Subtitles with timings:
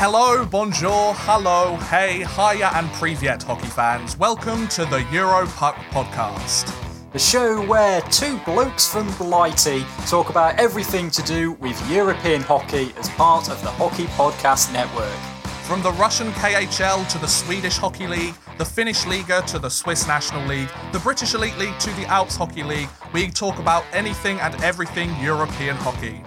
[0.00, 4.16] Hello, bonjour, hello, hey, hiya, and privyet, hockey fans.
[4.16, 6.72] Welcome to the Europuck podcast.
[7.10, 12.92] The show where two blokes from Blighty talk about everything to do with European hockey
[12.96, 15.18] as part of the Hockey Podcast Network.
[15.66, 20.06] From the Russian KHL to the Swedish Hockey League, the Finnish Liga to the Swiss
[20.06, 24.38] National League, the British Elite League to the Alps Hockey League, we talk about anything
[24.38, 26.22] and everything European hockey.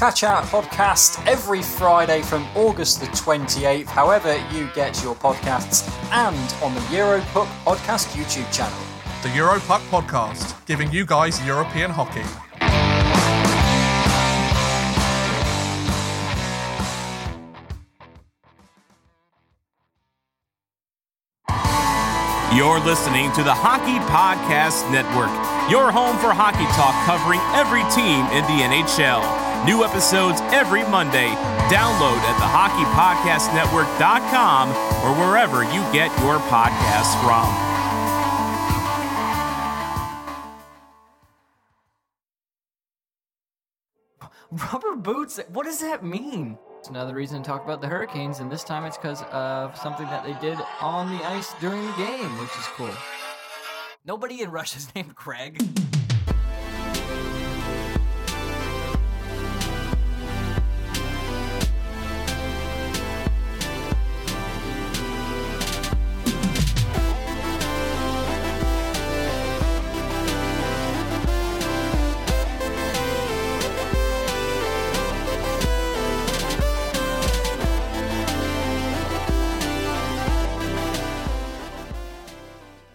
[0.00, 6.64] Catch our podcast every Friday from August the 28th, however you get your podcasts, and
[6.64, 8.78] on the Europuck Podcast YouTube channel.
[9.22, 12.22] The Europuck podcast, giving you guys European hockey.
[22.56, 25.28] You're listening to the Hockey Podcast Network,
[25.70, 29.49] your home for hockey talk covering every team in the NHL.
[29.64, 31.28] New episodes every Monday.
[31.68, 37.46] Download at thehockeypodcastnetwork.com or wherever you get your podcasts from.
[44.72, 45.38] Rubber boots?
[45.52, 46.56] What does that mean?
[46.78, 50.06] It's another reason to talk about the Hurricanes, and this time it's because of something
[50.06, 52.88] that they did on the ice during the game, which is cool.
[54.06, 55.60] Nobody in Russia's named Craig.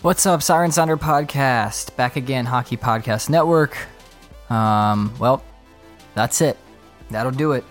[0.05, 1.95] What's up, Siren Sounder Podcast?
[1.95, 3.75] Back again, Hockey Podcast Network.
[4.51, 5.43] Um, well,
[6.13, 6.57] that's it.
[7.09, 7.63] That'll do it.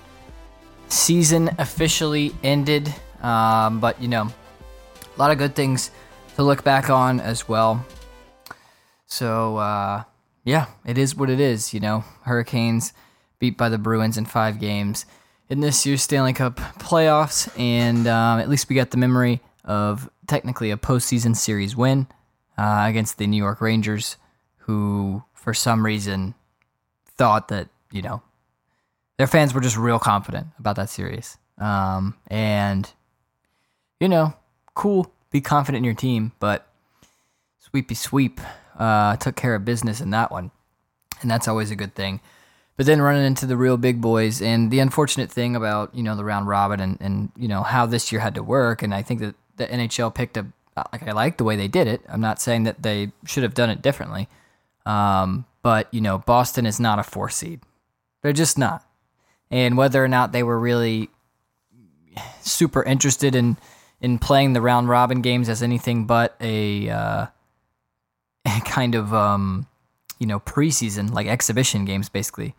[0.89, 2.93] Season officially ended,
[3.23, 5.93] um, but you know, a lot of good things
[6.35, 7.87] to look back on as well.
[9.07, 10.03] So, uh,
[10.43, 11.73] yeah, it is what it is.
[11.73, 12.93] You know, Hurricanes
[13.39, 15.07] beat by the Bruins in five games
[15.49, 20.11] in this year's Stanley Cup playoffs, and um, at least we got the memory of
[20.27, 22.09] technically a postseason series win
[22.57, 24.17] uh, against the New York Rangers,
[24.59, 26.35] who for some reason
[27.17, 28.23] thought that you know
[29.19, 31.39] their fans were just real confident about that series.
[31.59, 32.91] Um, and
[34.01, 34.35] you know,
[34.75, 36.67] cool, be confident in your team, but
[37.59, 38.41] sweepy sweep
[38.79, 40.51] uh, took care of business in that one,
[41.21, 42.21] and that's always a good thing.
[42.77, 46.17] But then running into the real big boys, and the unfortunate thing about you know
[46.17, 49.03] the round robin and and you know how this year had to work, and I
[49.03, 50.47] think that the NHL picked a
[50.93, 52.03] like I like the way they did it.
[52.09, 54.29] I'm not saying that they should have done it differently,
[54.87, 57.61] um, but you know Boston is not a four seed.
[58.23, 58.85] They're just not,
[59.51, 61.11] and whether or not they were really
[62.41, 63.57] super interested in
[64.01, 67.27] in playing the round robin games as anything but a uh,
[68.65, 69.67] kind of um,
[70.19, 72.55] you know preseason like exhibition games basically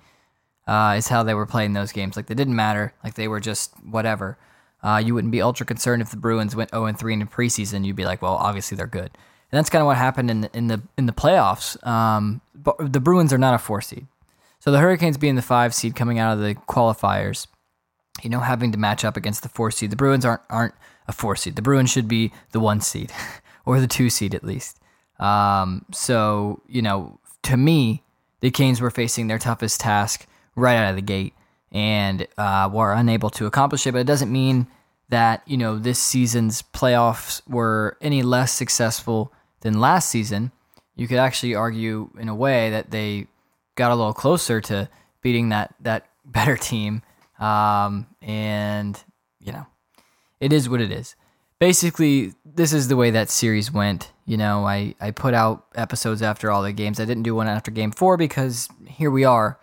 [0.68, 2.16] uh, is how they were playing those games.
[2.16, 2.94] Like they didn't matter.
[3.04, 4.38] Like they were just whatever.
[4.86, 7.84] Uh, you wouldn't be ultra concerned if the Bruins went 0 3 in the preseason.
[7.84, 9.10] You'd be like, well, obviously they're good.
[9.52, 11.84] And that's kind of what happened in the in the in the playoffs.
[11.86, 14.06] Um, but the Bruins are not a four seed,
[14.60, 17.48] so the Hurricanes being the five seed coming out of the qualifiers,
[18.22, 19.90] you know, having to match up against the four seed.
[19.90, 20.76] The Bruins aren't aren't
[21.08, 21.56] a four seed.
[21.56, 23.12] The Bruins should be the one seed
[23.66, 24.80] or the two seed at least.
[25.20, 28.04] Um, so you know, to me,
[28.42, 31.34] the Canes were facing their toughest task right out of the gate
[31.76, 33.92] and uh, were unable to accomplish it.
[33.92, 34.68] But it doesn't mean
[35.10, 40.52] that you know this season's playoffs were any less successful than last season.
[40.96, 43.28] You could actually argue, in a way, that they
[43.76, 44.90] got a little closer to
[45.22, 47.04] beating that that better team.
[47.40, 48.98] Um, and
[49.42, 49.68] you know,
[50.40, 51.16] it is what it is.
[51.60, 54.12] Basically, this is the way that series went.
[54.26, 57.00] You know, I, I put out episodes after all the games.
[57.00, 59.60] I didn't do one after game four because here we are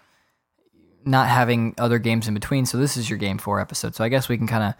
[1.04, 2.66] not having other games in between.
[2.66, 3.94] So this is your game four episode.
[3.94, 4.74] So I guess we can kind of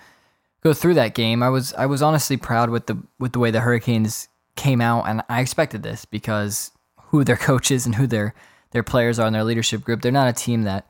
[0.63, 1.43] go through that game.
[1.43, 5.05] I was I was honestly proud with the with the way the Hurricanes came out,
[5.09, 6.71] and I expected this because
[7.07, 8.35] who their coaches and who their
[8.71, 10.03] their players are in their leadership group.
[10.03, 10.89] They're not a team that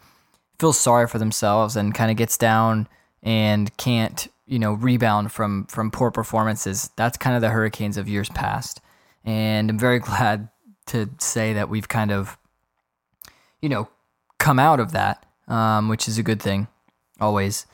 [0.58, 2.88] feels sorry for themselves and kind of gets down
[3.22, 6.90] and can't you know rebound from from poor performances.
[6.96, 8.80] That's kind of the Hurricanes of years past,
[9.24, 10.48] and I'm very glad
[10.86, 12.36] to say that we've kind of
[13.60, 13.88] you know
[14.42, 16.66] come out of that, um, which is a good thing
[17.20, 17.66] always.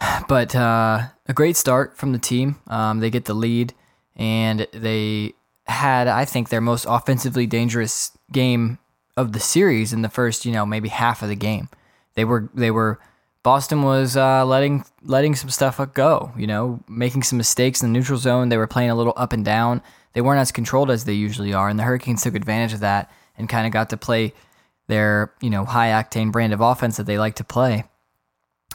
[0.28, 2.56] But uh, a great start from the team.
[2.66, 3.74] Um, they get the lead,
[4.16, 5.34] and they
[5.66, 8.78] had, I think, their most offensively dangerous game
[9.16, 11.68] of the series in the first, you know, maybe half of the game.
[12.14, 12.98] They were they were
[13.42, 16.32] Boston was uh, letting letting some stuff go.
[16.36, 18.48] You know, making some mistakes in the neutral zone.
[18.48, 19.82] They were playing a little up and down.
[20.14, 23.10] They weren't as controlled as they usually are, and the Hurricanes took advantage of that
[23.36, 24.32] and kind of got to play
[24.90, 27.84] their you know high octane brand of offense that they like to play.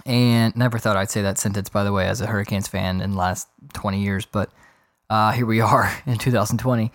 [0.05, 3.11] And never thought I'd say that sentence, by the way, as a Hurricanes fan in
[3.11, 4.51] the last 20 years, but
[5.09, 6.91] uh, here we are in 2020.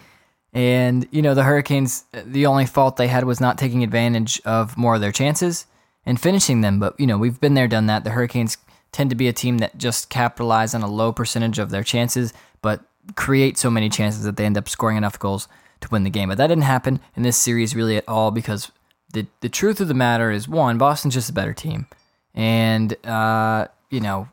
[0.53, 4.77] And, you know, the Hurricanes, the only fault they had was not taking advantage of
[4.77, 5.67] more of their chances
[6.05, 6.79] and finishing them.
[6.79, 8.05] But, you know, we've been there, done that.
[8.05, 8.59] The Hurricanes
[8.93, 12.33] tend to be a team that just capitalize on a low percentage of their chances,
[12.63, 12.83] but
[13.17, 15.49] create so many chances that they end up scoring enough goals
[15.81, 16.29] to win the game.
[16.29, 18.71] But that didn't happen in this series really at all because
[19.13, 21.87] the, the truth of the matter is one, Boston's just a better team.
[22.35, 24.29] And, uh, you know,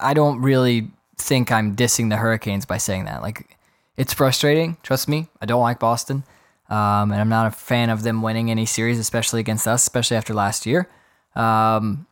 [0.00, 3.22] I don't really think I'm dissing the Hurricanes by saying that.
[3.22, 3.56] Like,
[3.96, 4.76] it's frustrating.
[4.82, 6.24] Trust me, I don't like Boston.
[6.68, 10.16] Um, and I'm not a fan of them winning any series, especially against us, especially
[10.16, 10.88] after last year.
[11.34, 12.06] Um,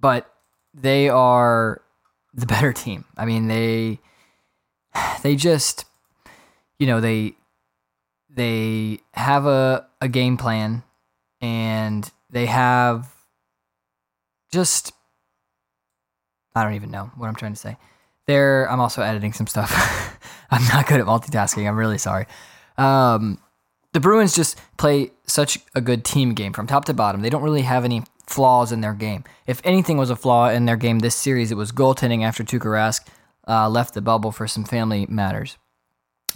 [0.00, 0.32] but
[0.74, 1.82] they are
[2.34, 3.04] the better team.
[3.16, 4.00] I mean, they
[5.22, 5.84] they just
[6.78, 7.34] you know they
[8.30, 10.82] they have a a game plan
[11.40, 13.12] and they have
[14.52, 14.92] just
[16.54, 17.76] I don't even know what I'm trying to say.
[18.26, 20.18] There, I'm also editing some stuff.
[20.50, 21.68] I'm not good at multitasking.
[21.68, 22.26] I'm really sorry.
[22.76, 23.38] Um,
[23.92, 27.20] the Bruins just play such a good team game from top to bottom.
[27.20, 29.24] They don't really have any flaws in their game.
[29.46, 32.66] If anything was a flaw in their game this series, it was goaltending after Tuukka
[32.66, 33.06] Rask
[33.46, 35.56] uh, left the bubble for some family matters.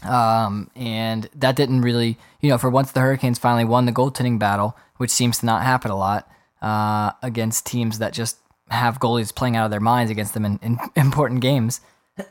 [0.04, 4.38] Um, and that didn't really, you know, for once the Hurricanes finally won the goaltending
[4.38, 6.28] battle, which seems to not happen a lot
[6.60, 8.38] uh, against teams that just
[8.70, 11.80] have goalies playing out of their minds against them in, in important games.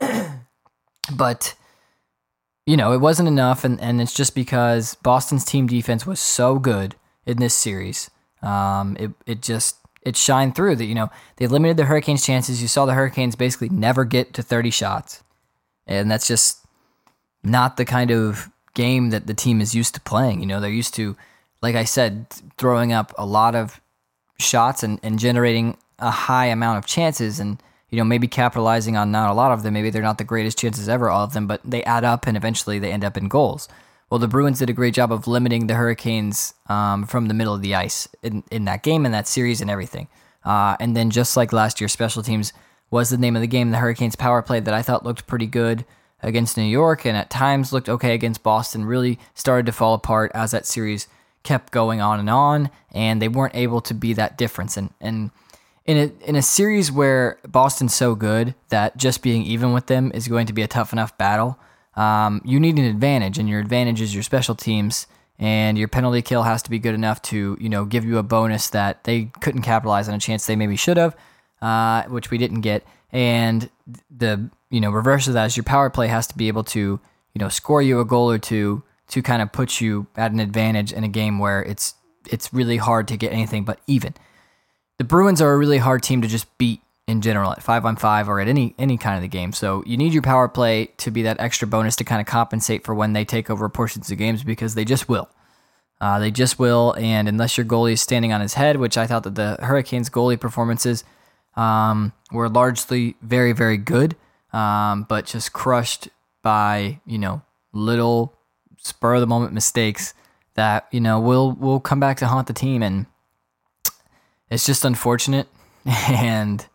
[1.16, 1.54] but
[2.66, 6.58] you know, it wasn't enough, and, and it's just because Boston's team defense was so
[6.58, 6.94] good
[7.26, 8.08] in this series.
[8.40, 12.62] Um, it it just it shined through that you know they limited the Hurricanes' chances.
[12.62, 15.24] You saw the Hurricanes basically never get to thirty shots,
[15.86, 16.61] and that's just
[17.42, 20.40] not the kind of game that the team is used to playing.
[20.40, 21.16] You know, they're used to,
[21.60, 23.80] like I said, throwing up a lot of
[24.38, 29.12] shots and, and generating a high amount of chances and you know maybe capitalizing on
[29.12, 29.74] not a lot of them.
[29.74, 32.36] Maybe they're not the greatest chances ever all of them but they add up and
[32.36, 33.68] eventually they end up in goals.
[34.10, 37.54] Well the bruins did a great job of limiting the hurricanes um, from the middle
[37.54, 40.08] of the ice in, in that game and that series and everything.
[40.44, 42.52] Uh, and then just like last year special teams
[42.90, 45.46] was the name of the game the hurricanes power play that i thought looked pretty
[45.46, 45.84] good
[46.22, 50.30] against new york and at times looked okay against boston really started to fall apart
[50.34, 51.08] as that series
[51.42, 54.76] kept going on and on and they weren't able to be that difference.
[54.76, 55.30] And and
[55.84, 60.12] in a in a series where Boston's so good that just being even with them
[60.14, 61.58] is going to be a tough enough battle,
[61.96, 65.06] um, you need an advantage, and your advantage is your special teams,
[65.38, 68.22] and your penalty kill has to be good enough to you know give you a
[68.22, 71.16] bonus that they couldn't capitalize on a chance they maybe should have,
[71.60, 73.70] uh, which we didn't get, and
[74.10, 77.00] the you know reverse of that is your power play has to be able to
[77.34, 80.40] you know score you a goal or two to kind of put you at an
[80.40, 81.94] advantage in a game where it's
[82.30, 84.14] it's really hard to get anything but even
[84.98, 87.96] the Bruins are a really hard team to just beat in general at five on
[87.96, 89.52] five or at any any kind of the game.
[89.52, 92.84] So you need your power play to be that extra bonus to kind of compensate
[92.84, 95.28] for when they take over portions of games because they just will.
[96.00, 99.06] Uh, they just will, and unless your goalie is standing on his head, which I
[99.06, 101.04] thought that the Hurricanes' goalie performances
[101.56, 104.16] um, were largely very, very good,
[104.52, 106.08] um, but just crushed
[106.42, 107.42] by you know
[107.72, 108.34] little
[108.78, 110.14] spur of the moment mistakes
[110.54, 112.82] that you know will will come back to haunt the team.
[112.82, 113.06] And
[114.50, 115.48] it's just unfortunate,
[115.86, 116.66] and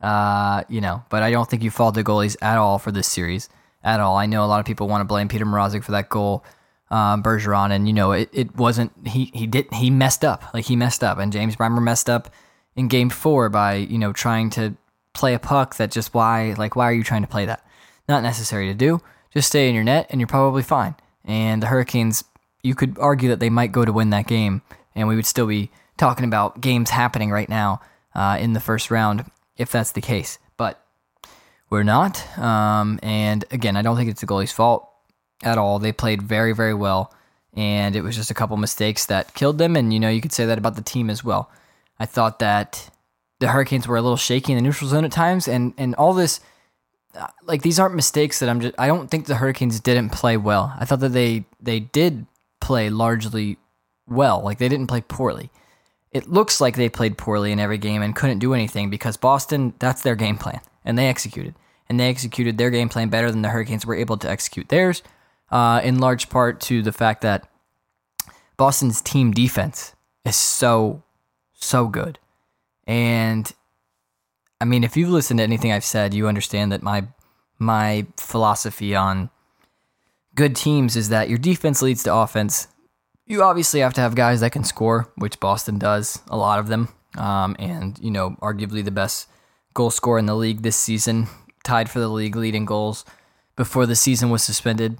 [0.00, 3.06] uh, you know, but I don't think you fault the goalies at all for this
[3.06, 3.48] series
[3.82, 4.16] at all.
[4.16, 6.44] I know a lot of people want to blame Peter Mrazek for that goal,
[6.90, 10.52] um, Bergeron, and you know it, it wasn't he he did he messed up.
[10.54, 12.30] Like he messed up, and James Reimer messed up
[12.80, 14.74] in Game Four by you know trying to
[15.12, 17.64] play a puck that just why like why are you trying to play that?
[18.08, 19.00] Not necessary to do.
[19.32, 20.96] Just stay in your net, and you're probably fine.
[21.24, 22.24] And the Hurricanes,
[22.62, 24.62] you could argue that they might go to win that game,
[24.96, 27.80] and we would still be talking about games happening right now
[28.14, 30.38] uh, in the first round, if that's the case.
[30.56, 30.82] But
[31.68, 32.26] we're not.
[32.36, 34.90] Um, and again, I don't think it's the goalie's fault
[35.42, 35.78] at all.
[35.78, 37.14] They played very, very well.
[37.54, 39.76] And it was just a couple mistakes that killed them.
[39.76, 41.50] And, you know, you could say that about the team as well.
[42.00, 42.90] I thought that
[43.38, 45.46] the Hurricanes were a little shaky in the neutral zone at times.
[45.46, 46.40] And, and all this,
[47.14, 50.36] uh, like, these aren't mistakes that I'm just, I don't think the Hurricanes didn't play
[50.36, 50.74] well.
[50.80, 52.26] I thought that they, they did
[52.60, 53.58] play largely
[54.08, 54.42] well.
[54.42, 55.52] Like, they didn't play poorly
[56.12, 59.74] it looks like they played poorly in every game and couldn't do anything because Boston,
[59.78, 61.54] that's their game plan, and they executed.
[61.88, 65.02] And they executed their game plan better than the Hurricanes were able to execute theirs,
[65.50, 67.48] uh, in large part to the fact that
[68.56, 71.02] Boston's team defense is so,
[71.60, 72.18] so good.
[72.86, 73.50] And
[74.60, 77.06] I mean, if you've listened to anything I've said, you understand that my
[77.58, 79.30] my philosophy on
[80.34, 82.68] good teams is that your defense leads to offense.
[83.26, 86.68] You obviously have to have guys that can score, which Boston does, a lot of
[86.68, 86.88] them.
[87.16, 89.28] Um, and, you know, arguably the best
[89.74, 91.28] goal scorer in the league this season,
[91.62, 93.04] tied for the league leading goals
[93.56, 94.98] before the season was suspended.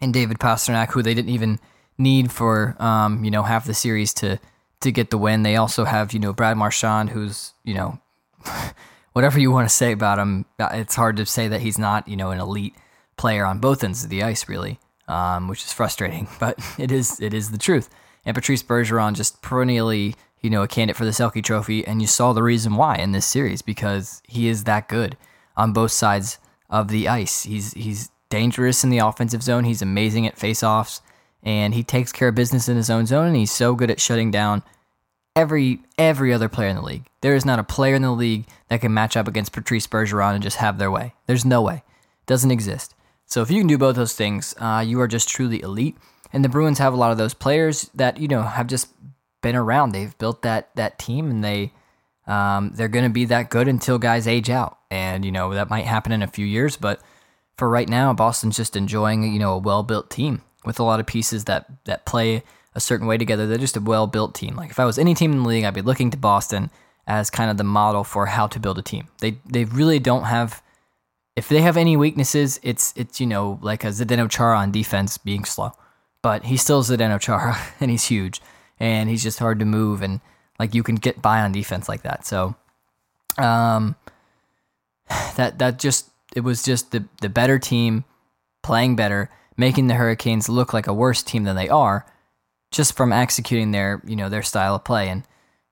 [0.00, 1.58] And David Pastrnak, who they didn't even
[1.98, 4.38] need for, um, you know, half the series to
[4.82, 5.42] to get the win.
[5.42, 7.98] They also have, you know, Brad Marchand, who's, you know,
[9.12, 12.06] whatever you want to say about him, uh, it's hard to say that he's not,
[12.08, 12.74] you know, an elite
[13.16, 17.20] player on both ends of the ice, really, um, which is frustrating, but it is
[17.20, 17.88] it is the truth.
[18.24, 22.06] And Patrice Bergeron just perennially, you know, a candidate for the Selke Trophy, and you
[22.06, 25.16] saw the reason why in this series because he is that good
[25.56, 26.38] on both sides
[26.70, 27.42] of the ice.
[27.42, 29.64] He's he's dangerous in the offensive zone.
[29.64, 31.00] He's amazing at faceoffs,
[31.42, 33.26] and he takes care of business in his own zone.
[33.26, 34.62] And he's so good at shutting down
[35.34, 37.06] every every other player in the league.
[37.20, 40.34] There is not a player in the league that can match up against Patrice Bergeron
[40.34, 41.14] and just have their way.
[41.26, 41.76] There's no way.
[41.76, 42.94] It doesn't exist.
[43.26, 45.96] So if you can do both those things, uh, you are just truly elite.
[46.32, 48.88] And the Bruins have a lot of those players that you know have just
[49.42, 49.92] been around.
[49.92, 51.72] They've built that that team, and they
[52.26, 54.78] um, they're going to be that good until guys age out.
[54.90, 57.00] And you know that might happen in a few years, but
[57.56, 61.00] for right now, Boston's just enjoying you know a well built team with a lot
[61.00, 62.42] of pieces that that play
[62.74, 63.46] a certain way together.
[63.46, 64.56] They're just a well built team.
[64.56, 66.70] Like if I was any team in the league, I'd be looking to Boston
[67.06, 69.08] as kind of the model for how to build a team.
[69.20, 70.62] They they really don't have
[71.34, 75.18] if they have any weaknesses, it's it's you know like a Zdeno Chara on defense
[75.18, 75.72] being slow,
[76.22, 78.40] but he's still Zdeno Chara and he's huge
[78.78, 80.20] and he's just hard to move and
[80.58, 82.26] like you can get by on defense like that.
[82.26, 82.54] So,
[83.38, 83.96] um,
[85.36, 88.04] that that just it was just the the better team
[88.62, 92.06] playing better, making the Hurricanes look like a worse team than they are,
[92.70, 95.08] just from executing their you know their style of play.
[95.08, 95.24] And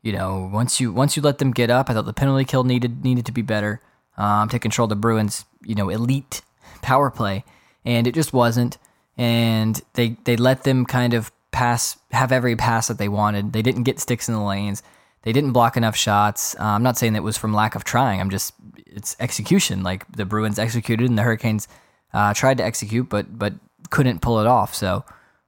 [0.02, 2.64] you know once you once you let them get up, I thought the penalty kill
[2.64, 3.80] needed needed to be better
[4.16, 6.42] um, to control the Bruins you know elite
[6.82, 7.44] power play,
[7.84, 8.78] and it just wasn't.
[9.16, 13.52] And they they let them kind of pass have every pass that they wanted.
[13.52, 14.82] They didn't get sticks in the lanes.
[15.22, 16.56] They didn't block enough shots.
[16.58, 18.20] Uh, I'm not saying that it was from lack of trying.
[18.20, 19.82] I'm just it's execution.
[19.82, 21.68] Like the Bruins executed and the Hurricanes
[22.12, 23.54] uh, tried to execute, but but
[23.90, 24.74] couldn't pull it off.
[24.74, 25.04] So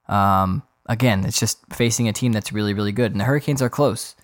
[0.07, 3.11] um, again, it's just facing a team that's really, really good.
[3.11, 4.15] And the Hurricanes are close,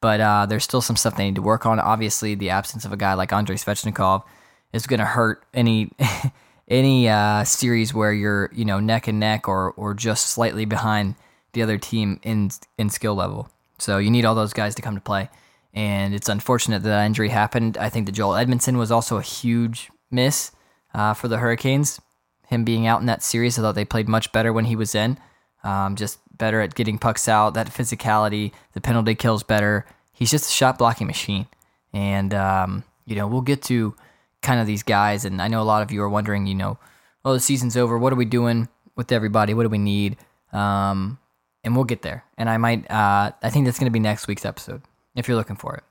[0.00, 1.78] but uh, there's still some stuff they need to work on.
[1.80, 4.24] Obviously, the absence of a guy like Andrei Svechnikov
[4.72, 5.90] is going to hurt any
[6.68, 11.14] any uh, series where you're you know neck and neck or or just slightly behind
[11.52, 13.48] the other team in in skill level.
[13.78, 15.28] So you need all those guys to come to play.
[15.72, 17.76] And it's unfortunate that, that injury happened.
[17.76, 20.52] I think that Joel Edmundson was also a huge miss
[20.94, 22.00] uh, for the Hurricanes.
[22.48, 24.94] Him being out in that series, I thought they played much better when he was
[24.94, 25.18] in
[25.64, 29.86] um, just better at getting pucks out, that physicality, the penalty kills better.
[30.12, 31.46] He's just a shot blocking machine.
[31.92, 33.96] And, um, you know, we'll get to
[34.42, 35.24] kind of these guys.
[35.24, 36.78] And I know a lot of you are wondering, you know,
[37.24, 37.98] well, the season's over.
[37.98, 39.54] What are we doing with everybody?
[39.54, 40.18] What do we need?
[40.52, 41.18] Um,
[41.64, 42.24] and we'll get there.
[42.36, 44.82] And I might, uh, I think that's going to be next week's episode
[45.16, 45.84] if you're looking for it.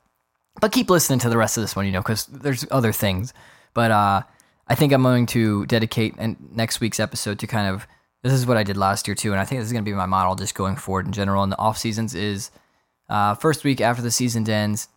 [0.62, 3.34] But keep listening to the rest of this one, you know, because there's other things.
[3.74, 4.22] But uh,
[4.68, 6.16] I think I'm going to dedicate
[6.52, 7.88] next week's episode to kind of
[8.24, 9.90] this is what I did last year too, and I think this is going to
[9.90, 11.44] be my model just going forward in general.
[11.44, 12.52] In the off seasons, is
[13.10, 14.88] uh, first week after the season ends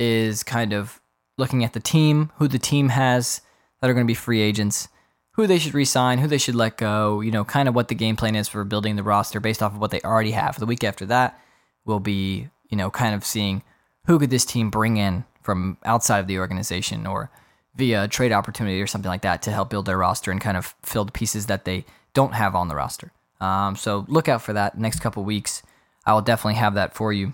[0.00, 1.00] is kind of
[1.38, 3.40] looking at the team, who the team has
[3.80, 4.88] that are going to be free agents,
[5.34, 7.20] who they should resign, who they should let go.
[7.20, 9.74] You know, kind of what the game plan is for building the roster based off
[9.74, 10.58] of what they already have.
[10.58, 11.38] The week after that
[11.84, 13.62] will be you know kind of seeing
[14.06, 17.30] who could this team bring in from outside of the organization or
[17.74, 20.74] via trade opportunity or something like that to help build their roster and kind of
[20.82, 23.12] fill the pieces that they don't have on the roster.
[23.40, 25.62] Um, so look out for that next couple weeks.
[26.06, 27.32] I will definitely have that for you,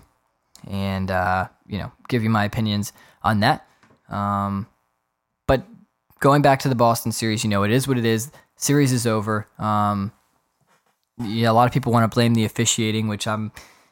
[0.69, 2.93] and uh, you know, give you my opinions
[3.23, 3.67] on that.
[4.09, 4.67] Um,
[5.47, 5.63] but
[6.19, 8.31] going back to the Boston series, you know, it is what it is.
[8.55, 9.47] Series is over.
[9.57, 10.11] Um,
[11.19, 13.51] yeah, a lot of people want to blame the officiating, which I'm.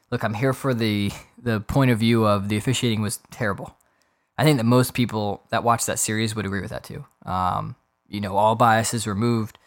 [0.10, 3.77] Look, I'm here for the the point of view of the officiating was terrible.
[4.38, 7.06] I think that most people that watch that series would agree with that too.
[7.26, 7.76] Um,
[8.08, 9.58] you know, all biases removed.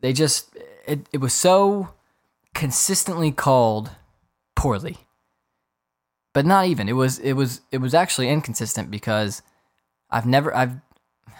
[0.00, 1.94] They just it, it was so
[2.54, 3.90] consistently called
[4.54, 4.98] poorly.
[6.32, 9.40] But not even it was it was it was actually inconsistent because
[10.10, 10.74] i've never i've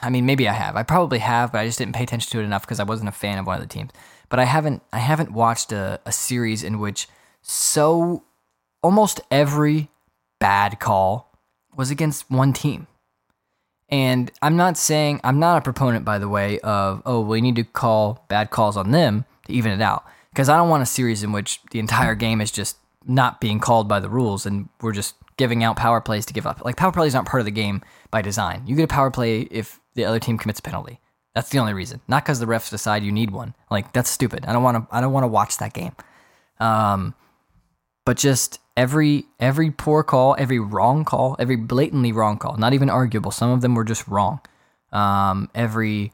[0.01, 0.77] i mean maybe i have.
[0.77, 3.09] I probably have but i just didn't pay attention to it enough because i wasn't
[3.09, 3.91] a fan of one of the teams.
[4.29, 7.09] But i haven't i haven't watched a, a series in which
[7.43, 8.25] so
[8.83, 9.91] almost every
[10.39, 11.36] bad call
[11.77, 12.87] was against one team
[13.89, 17.57] and I'm not saying, I'm not a proponent, by the way, of, oh, we need
[17.57, 20.05] to call bad calls on them to even it out.
[20.31, 23.61] Because I don't want a series in which the entire game is just not being
[23.61, 26.65] called by the rules and we're just giving out power plays to give up.
[26.65, 28.65] Like power plays aren't part of the game by design.
[28.67, 30.99] You get a power play if the other team commits a penalty.
[31.35, 32.01] That's the only reason.
[32.09, 33.55] Not because the refs decide you need one.
[33.71, 34.47] Like that's stupid.
[34.47, 34.97] I don't want to.
[34.97, 35.93] I don't want to watch that game.
[36.59, 37.15] Um,
[38.07, 42.89] but just every every poor call, every wrong call, every blatantly wrong call, not even
[42.89, 43.31] arguable.
[43.31, 44.41] Some of them were just wrong.
[44.93, 46.13] Um, every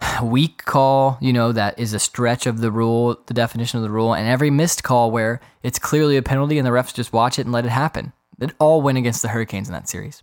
[0.22, 3.90] weak call, you know, that is a stretch of the rule, the definition of the
[3.90, 7.38] rule, and every missed call where it's clearly a penalty and the refs just watch
[7.38, 8.12] it and let it happen.
[8.38, 10.22] It all went against the Hurricanes in that series.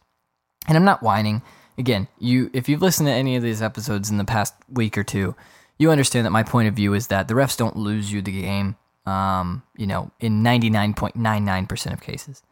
[0.67, 1.41] And I'm not whining.
[1.79, 5.03] Again, you if you've listened to any of these episodes in the past week or
[5.03, 5.35] two,
[5.79, 8.41] you understand that my point of view is that the refs don't lose you the
[8.41, 8.75] game,
[9.07, 12.43] um, you know, in 99.99% of cases.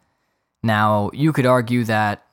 [0.64, 2.26] Now, you could argue that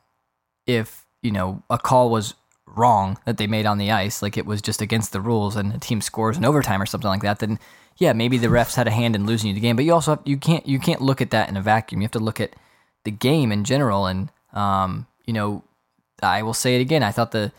[0.67, 2.35] if, you know, a call was
[2.67, 5.73] wrong that they made on the ice, like it was just against the rules and
[5.73, 7.59] the team scores in overtime or something like that, then
[7.99, 9.77] yeah, maybe the refs had a hand in losing you the game.
[9.77, 12.01] But you also have, you can't you can't look at that in a vacuum.
[12.01, 12.55] You have to look at
[13.05, 14.07] the game in general.
[14.07, 15.65] And um, you know,
[16.23, 17.03] I will say it again.
[17.03, 17.53] I thought the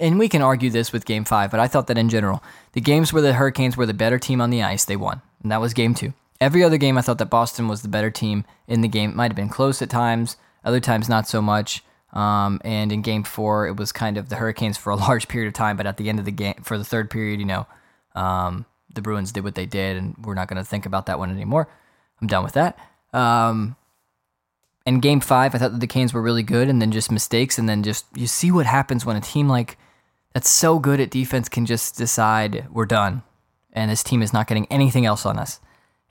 [0.00, 2.42] and we can argue this with game five, but I thought that in general,
[2.72, 5.20] the games where the Hurricanes were the better team on the ice, they won.
[5.42, 6.14] And that was game two.
[6.40, 9.10] Every other game, I thought that Boston was the better team in the game.
[9.10, 11.82] It might have been close at times, other times not so much.
[12.12, 15.48] Um, and in game four, it was kind of the Hurricanes for a large period
[15.48, 17.66] of time, but at the end of the game, for the third period, you know,
[18.14, 21.18] um, the Bruins did what they did, and we're not going to think about that
[21.18, 21.68] one anymore.
[22.20, 22.78] I'm done with that.
[23.12, 23.76] Um,
[24.86, 27.58] in game five, I thought that the Canes were really good, and then just mistakes,
[27.58, 29.78] and then just you see what happens when a team like
[30.32, 33.22] that's so good at defense can just decide we're done,
[33.72, 35.60] and this team is not getting anything else on us.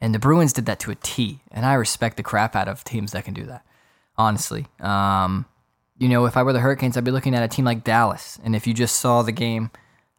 [0.02, 2.84] And the Bruins did that to a T, and I respect the crap out of
[2.84, 3.66] teams that can do that.
[4.18, 5.46] Honestly, um,
[5.98, 8.40] you know, if I were the Hurricanes, I'd be looking at a team like Dallas,
[8.44, 9.70] and if you just saw the game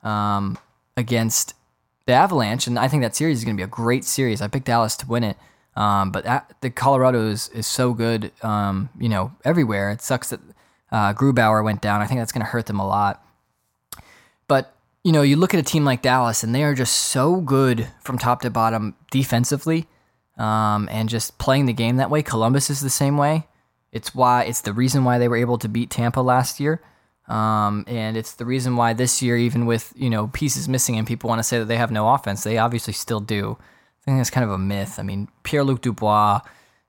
[0.02, 0.58] um,
[0.96, 1.54] against
[2.06, 4.40] the Avalanche, and I think that series is going to be a great series.
[4.40, 5.36] I picked Dallas to win it.
[5.76, 9.90] Um, but that, the Colorado is, is so good, um, you know, everywhere.
[9.90, 10.40] It sucks that
[10.92, 12.00] uh, Grubauer went down.
[12.00, 13.24] I think that's going to hurt them a lot.
[14.46, 17.40] But you know, you look at a team like Dallas, and they are just so
[17.40, 19.86] good from top to bottom defensively,
[20.38, 22.22] um, and just playing the game that way.
[22.22, 23.46] Columbus is the same way.
[23.92, 26.80] It's why it's the reason why they were able to beat Tampa last year.
[27.28, 31.06] Um, and it's the reason why this year, even with you know pieces missing and
[31.06, 33.58] people want to say that they have no offense, they obviously still do.
[34.06, 34.98] I think that's kind of a myth.
[34.98, 36.40] I mean, Pierre Luc Dubois,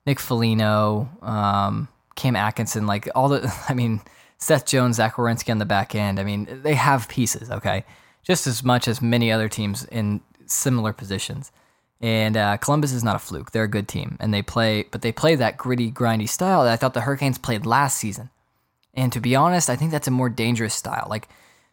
[0.06, 4.02] Nick Foligno, um, Cam Atkinson, like all the, I mean,
[4.38, 6.20] Seth Jones, Zach Werenski on the back end.
[6.20, 7.86] I mean, they have pieces, okay?
[8.24, 11.52] Just as much as many other teams in similar positions.
[12.02, 13.52] And uh, Columbus is not a fluke.
[13.52, 16.74] They're a good team, and they play, but they play that gritty, grindy style that
[16.74, 18.30] I thought the Hurricanes played last season.
[18.94, 21.08] And to be honest, I think that's a more dangerous style.
[21.10, 21.30] Like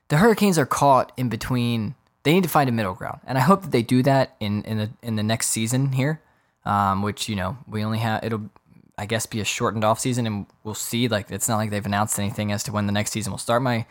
[0.09, 3.41] the Hurricanes are caught in between they need to find a middle ground, and I
[3.41, 6.21] hope that they do that in in the in the next season here,
[6.65, 8.51] um, which you know we only have it'll
[8.97, 11.09] I guess be a shortened off season, and we'll see.
[11.09, 13.63] Like it's not like they've announced anything as to when the next season will start.
[13.63, 13.87] My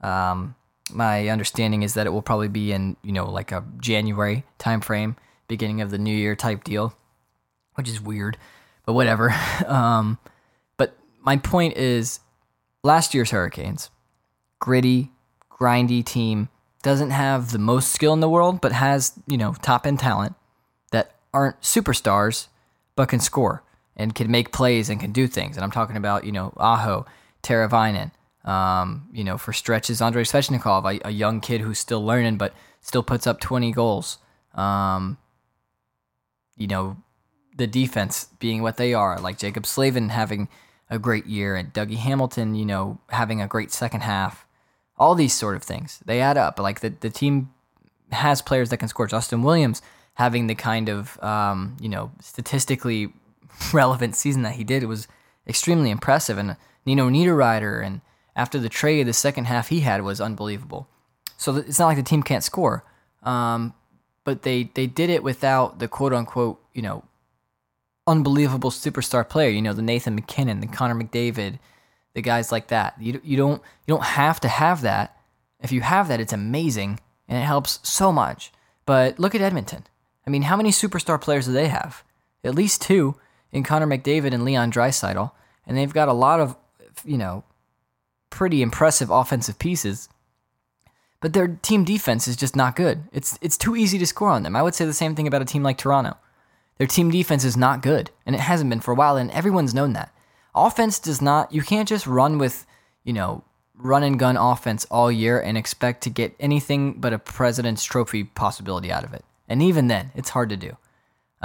[0.00, 0.56] um,
[0.90, 5.16] my understanding is that it will probably be in you know like a January timeframe,
[5.46, 6.94] beginning of the new year type deal,
[7.74, 8.36] which is weird,
[8.86, 9.32] but whatever.
[9.66, 10.18] um,
[10.76, 12.20] but my point is,
[12.82, 13.90] last year's Hurricanes,
[14.58, 15.12] gritty,
[15.50, 16.48] grindy team
[16.82, 20.34] doesn't have the most skill in the world, but has, you know, top end talent
[20.92, 22.48] that aren't superstars,
[22.94, 23.62] but can score
[23.96, 25.56] and can make plays and can do things.
[25.56, 27.04] And I'm talking about, you know, Aho,
[27.42, 28.12] Teravainen,
[28.44, 32.54] um, you know, for stretches, Andrei Svechnikov, a, a, young kid who's still learning, but
[32.80, 34.18] still puts up 20 goals.
[34.54, 35.18] Um,
[36.56, 36.96] you know,
[37.56, 40.48] the defense being what they are, like Jaccob Slavin having
[40.88, 44.46] a great year and Dougie Hamilton, you know, having a great second half
[44.98, 46.58] all these sort of things they add up.
[46.58, 47.50] Like the the team
[48.12, 49.06] has players that can score.
[49.06, 49.82] Justin Williams
[50.14, 53.12] having the kind of um, you know statistically
[53.72, 55.08] relevant season that he did was
[55.46, 56.38] extremely impressive.
[56.38, 58.00] And Nino Niederreiter and
[58.36, 60.88] after the trade, the second half he had was unbelievable.
[61.36, 62.84] So it's not like the team can't score,
[63.22, 63.74] um,
[64.24, 67.04] but they they did it without the quote unquote you know
[68.06, 69.50] unbelievable superstar player.
[69.50, 71.58] You know the Nathan MacKinnon, the Connor McDavid
[72.18, 72.94] the guys like that.
[73.00, 75.16] You you don't you don't have to have that.
[75.60, 78.52] If you have that, it's amazing and it helps so much.
[78.86, 79.86] But look at Edmonton.
[80.26, 82.02] I mean, how many superstar players do they have?
[82.42, 83.14] At least two
[83.52, 85.30] in Connor McDavid and Leon Draisaitl,
[85.64, 86.56] and they've got a lot of
[87.04, 87.44] you know
[88.30, 90.08] pretty impressive offensive pieces.
[91.20, 93.04] But their team defense is just not good.
[93.12, 94.56] It's it's too easy to score on them.
[94.56, 96.16] I would say the same thing about a team like Toronto.
[96.78, 99.74] Their team defense is not good, and it hasn't been for a while, and everyone's
[99.74, 100.12] known that
[100.54, 102.66] offense does not you can't just run with
[103.04, 103.44] you know
[103.78, 108.24] run and gun offense all year and expect to get anything but a president's trophy
[108.24, 109.24] possibility out of it.
[109.48, 110.76] And even then it's hard to do.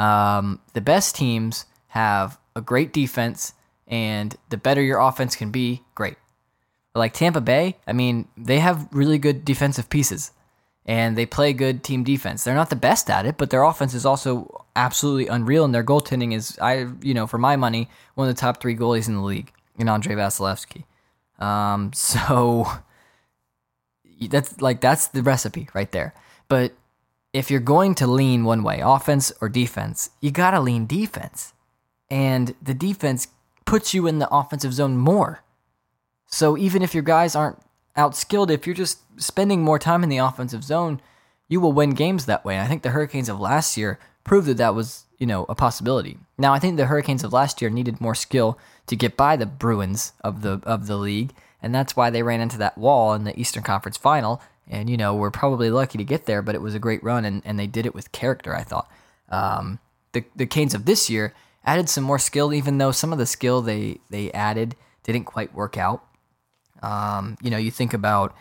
[0.01, 3.53] Um, the best teams have a great defense,
[3.87, 6.17] and the better your offense can be, great.
[6.95, 10.31] Like Tampa Bay, I mean, they have really good defensive pieces
[10.85, 12.43] and they play good team defense.
[12.43, 15.83] They're not the best at it, but their offense is also absolutely unreal, and their
[15.83, 19.15] goaltending is, I you know, for my money, one of the top three goalies in
[19.15, 20.83] the league in Andrei Vasilevskiy.
[21.39, 22.67] Um, so
[24.21, 26.13] that's like that's the recipe right there.
[26.47, 26.73] But
[27.31, 31.53] if you're going to lean one way, offense or defense, you gotta lean defense,
[32.09, 33.27] and the defense
[33.65, 35.43] puts you in the offensive zone more.
[36.27, 37.59] So even if your guys aren't
[37.97, 41.01] outskilled, if you're just spending more time in the offensive zone,
[41.47, 42.55] you will win games that way.
[42.55, 45.55] And I think the Hurricanes of last year proved that that was, you know, a
[45.55, 46.17] possibility.
[46.37, 49.45] Now, I think the Hurricanes of last year needed more skill to get by the
[49.45, 53.23] Bruins of the of the league, and that's why they ran into that wall in
[53.23, 54.41] the Eastern Conference Final.
[54.67, 57.25] And you know, we're probably lucky to get there, but it was a great run,
[57.25, 58.55] and, and they did it with character.
[58.55, 58.89] I thought
[59.29, 59.79] um,
[60.13, 61.33] the the Canes of this year
[61.65, 65.53] added some more skill, even though some of the skill they they added didn't quite
[65.53, 66.03] work out.
[66.83, 68.35] Um, you know, you think about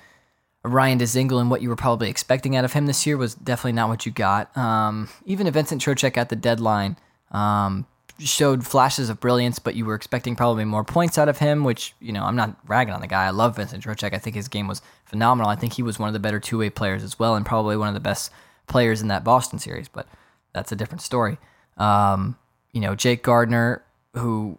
[0.65, 3.73] Ryan Dzingel and what you were probably expecting out of him this year was definitely
[3.73, 4.55] not what you got.
[4.57, 6.97] Um, even if Vincent Trocheck at the deadline
[7.31, 7.87] um,
[8.19, 11.95] showed flashes of brilliance, but you were expecting probably more points out of him, which,
[12.01, 13.25] you know, I'm not ragging on the guy.
[13.25, 14.15] I love Vincent Trocheck.
[14.15, 15.51] I think his game was phenomenal.
[15.51, 17.77] I think he was one of the better two way players as well, and probably
[17.77, 18.31] one of the best
[18.67, 20.07] players in that Boston series, but
[20.53, 21.39] that's a different story.
[21.77, 22.37] Um,
[22.73, 23.83] you know, Jake Gardiner,
[24.15, 24.59] who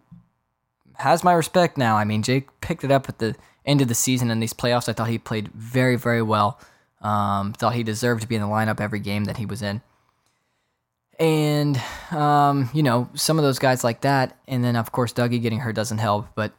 [0.94, 1.96] has my respect now.
[1.96, 4.88] I mean, Jake picked it up at the end of the season in these playoffs.
[4.88, 6.58] I thought he played very, very well.
[7.00, 9.82] Um, thought he deserved to be in the lineup every game that he was in.
[11.18, 14.36] And, um, you know, some of those guys like that.
[14.48, 16.28] And then, of course, Dougie getting hurt doesn't help.
[16.34, 16.52] But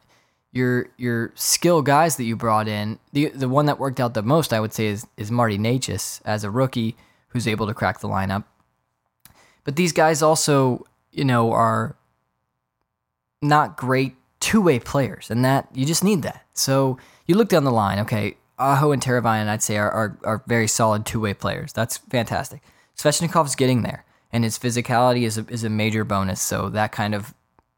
[0.52, 4.22] your your skill guys that you brought in, the the one that worked out the
[4.22, 6.96] most, I would say, is, is Marty Necas as a rookie
[7.28, 8.44] who's able to crack the lineup.
[9.64, 11.96] But these guys also, you know, are
[13.42, 16.45] not great two way players, and that you just need that.
[16.58, 20.42] So you look down the line, okay, Aho and Teravainen, I'd say, are, are, are
[20.46, 21.72] very solid two way players.
[21.72, 22.62] That's fantastic.
[22.96, 27.14] Svechnikov's getting there, and his physicality is a, is a major bonus, so that kind
[27.14, 27.34] of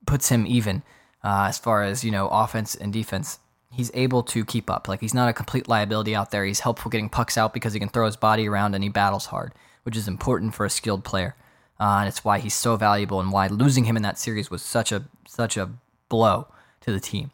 [0.06, 0.82] puts him even
[1.24, 3.40] uh, as far as, you know, offense and defense.
[3.70, 4.88] He's able to keep up.
[4.88, 6.44] Like, he's not a complete liability out there.
[6.44, 9.26] He's helpful getting pucks out because he can throw his body around and he battles
[9.26, 11.34] hard, which is important for a skilled player.
[11.80, 14.62] Uh, and it's why he's so valuable and why losing him in that series was
[14.62, 15.70] such a such a
[16.08, 16.48] blow
[16.80, 17.30] to the team.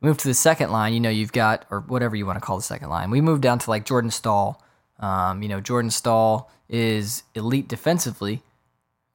[0.00, 2.56] Move to the second line, you know, you've got, or whatever you want to call
[2.56, 3.10] the second line.
[3.10, 4.62] We move down to like Jordan Staal.
[5.00, 8.42] Um, you know, Jordan Staal is elite defensively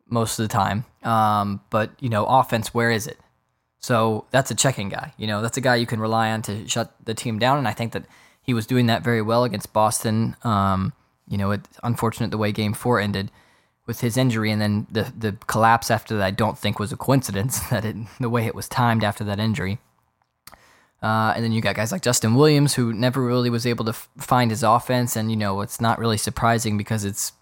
[0.10, 3.18] most of the time, um, but, you know, offense, where is it?
[3.80, 5.14] So that's a checking guy.
[5.18, 7.58] You know, that's a guy you can rely on to shut the team down.
[7.58, 8.06] And I think that
[8.42, 10.36] he was doing that very well against Boston.
[10.44, 10.94] Um,
[11.28, 13.32] you know, it's unfortunate the way game four ended
[13.86, 16.98] with his injury and then the the collapse after that I don't think was a
[16.98, 19.80] coincidence that it the way it was timed after that injury.
[21.04, 23.90] Uh, and then you got guys like Justin Williams who never really was able to
[23.90, 27.34] f- find his offense, and you know it's not really surprising because it's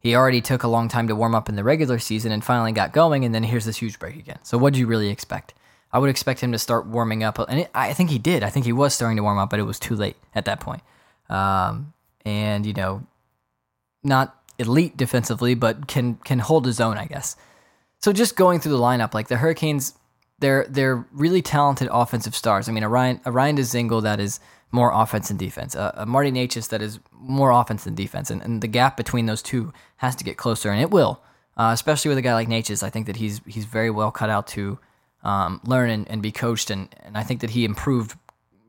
[0.00, 2.72] he already took a long time to warm up in the regular season and finally
[2.72, 4.38] got going, and then here's this huge break again.
[4.42, 5.52] So what do you really expect?
[5.92, 8.42] I would expect him to start warming up, and it, I think he did.
[8.42, 10.60] I think he was starting to warm up, but it was too late at that
[10.60, 10.80] point.
[11.28, 11.92] Um,
[12.24, 13.06] and you know,
[14.02, 17.36] not elite defensively, but can can hold his own, I guess.
[17.98, 19.94] So just going through the lineup, like the Hurricanes,
[20.42, 22.68] they're they're really talented offensive stars.
[22.68, 26.06] I mean, a Ryan a Ryan Dzingel that is more offense and defense, a, a
[26.06, 29.72] Marty Necas that is more offense than defense, and, and the gap between those two
[29.98, 31.22] has to get closer, and it will.
[31.56, 34.30] Uh, especially with a guy like Necas, I think that he's he's very well cut
[34.30, 34.78] out to
[35.22, 38.18] um, learn and, and be coached, and, and I think that he improved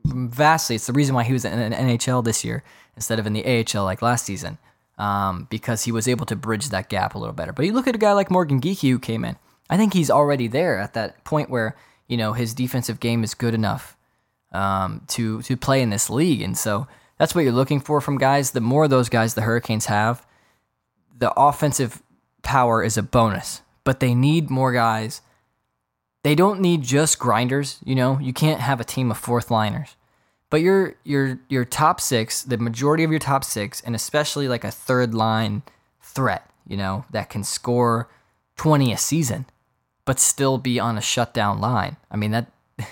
[0.04, 0.76] vastly.
[0.76, 2.62] It's the reason why he was in the NHL this year
[2.96, 4.58] instead of in the AHL like last season
[4.98, 7.52] um, because he was able to bridge that gap a little better.
[7.52, 9.36] But you look at a guy like Morgan Geekie who came in.
[9.70, 11.76] I think he's already there at that point where
[12.08, 13.96] you know his defensive game is good enough
[14.52, 16.86] um, to to play in this league, and so
[17.18, 18.50] that's what you're looking for from guys.
[18.50, 20.26] The more of those guys the Hurricanes have,
[21.16, 22.02] the offensive
[22.42, 23.62] power is a bonus.
[23.82, 25.20] But they need more guys.
[26.22, 27.78] They don't need just grinders.
[27.84, 29.96] You know, you can't have a team of fourth liners.
[30.48, 34.64] But your your your top six, the majority of your top six, and especially like
[34.64, 35.62] a third line
[36.00, 38.08] threat, you know, that can score
[38.56, 39.46] twenty a season,
[40.04, 41.96] but still be on a shutdown line.
[42.10, 42.50] I mean that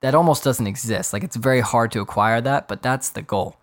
[0.00, 1.12] that almost doesn't exist.
[1.12, 3.56] Like it's very hard to acquire that, but that's the goal.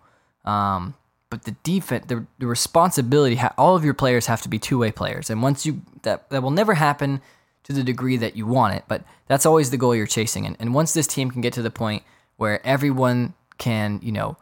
[0.44, 0.94] Um,
[1.30, 4.92] but the defense, the, the responsibility, all of your players have to be two way
[4.92, 7.20] players, and once you that that will never happen
[7.64, 10.46] to the degree that you want it, but that's always the goal you're chasing.
[10.46, 12.02] And, and once this team can get to the point
[12.36, 14.36] where everyone can, you know,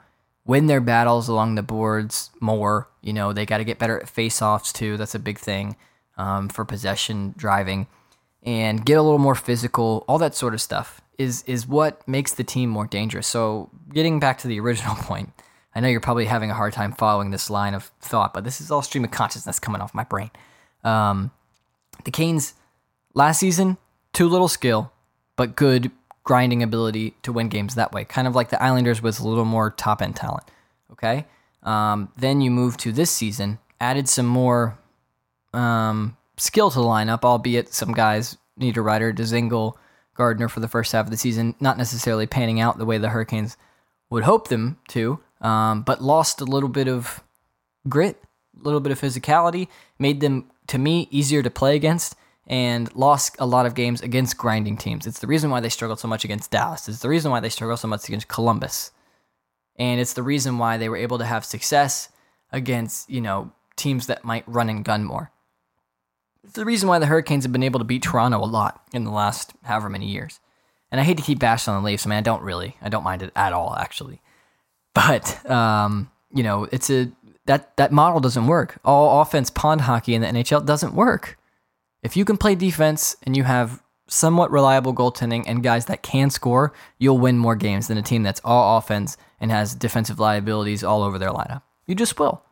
[0.46, 2.88] win their battles along the boards more.
[3.02, 4.96] You know, they got to get better at face-offs too.
[4.96, 5.76] That's a big thing
[6.16, 7.86] um, for possession driving.
[8.42, 12.32] And get a little more physical, all that sort of stuff is is what makes
[12.34, 13.26] the team more dangerous.
[13.26, 15.30] So, getting back to the original point,
[15.74, 18.60] I know you're probably having a hard time following this line of thought, but this
[18.60, 20.30] is all stream of consciousness coming off my brain.
[20.82, 21.30] Um,
[22.04, 22.54] the Canes
[23.14, 23.76] last season,
[24.12, 24.92] too little skill,
[25.36, 25.90] but good
[26.24, 28.04] grinding ability to win games that way.
[28.04, 30.44] Kind of like the Islanders with a little more top end talent.
[30.92, 31.26] Okay.
[31.62, 34.78] Um, then you move to this season, added some more
[35.52, 39.74] um, skill to the lineup, albeit some guys, Niederreiter, Dzingel,
[40.14, 43.10] Gardiner for the first half of the season, not necessarily panning out the way the
[43.10, 43.56] Hurricanes
[44.08, 47.22] would hope them to, um, but lost a little bit of
[47.88, 48.22] grit,
[48.58, 53.36] a little bit of physicality, made them, to me, easier to play against, and lost
[53.38, 55.06] a lot of games against grinding teams.
[55.06, 56.88] It's the reason why they struggled so much against Dallas.
[56.88, 58.90] It's the reason why they struggled so much against Columbus.
[59.76, 62.08] And it's the reason why they were able to have success
[62.50, 65.30] against, you know, teams that might run and gun more.
[66.44, 69.04] It's the reason why the Hurricanes have been able to beat Toronto a lot in
[69.04, 70.40] the last however many years.
[70.90, 72.06] And I hate to keep bashing on the Leafs.
[72.06, 72.76] I mean, I don't really.
[72.82, 74.20] I don't mind it at all, actually.
[74.94, 77.10] But um, you know, it's a
[77.46, 78.78] that that model doesn't work.
[78.84, 81.38] All offense pond hockey in the NHL doesn't work.
[82.02, 86.30] If you can play defense and you have somewhat reliable goaltending and guys that can
[86.30, 90.82] score, you'll win more games than a team that's all offense and has defensive liabilities
[90.82, 91.62] all over their lineup.
[91.86, 92.42] You just will.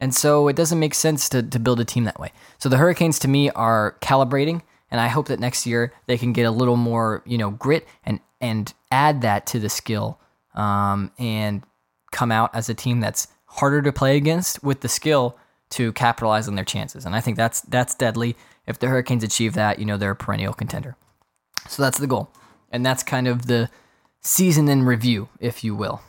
[0.00, 2.32] And so it doesn't make sense to, to build a team that way.
[2.58, 6.32] So the Hurricanes to me are calibrating, and I hope that next year they can
[6.32, 10.18] get a little more, you know, grit and and add that to the skill
[10.54, 11.62] um, and
[12.10, 15.36] come out as a team that's harder to play against with the skill
[15.68, 17.04] to capitalize on their chances.
[17.04, 18.36] And I think that's that's deadly.
[18.66, 20.96] If the Hurricanes achieve that, you know they're a perennial contender.
[21.68, 22.30] So that's the goal,
[22.70, 23.68] and that's kind of the
[24.22, 26.00] season in review, if you will.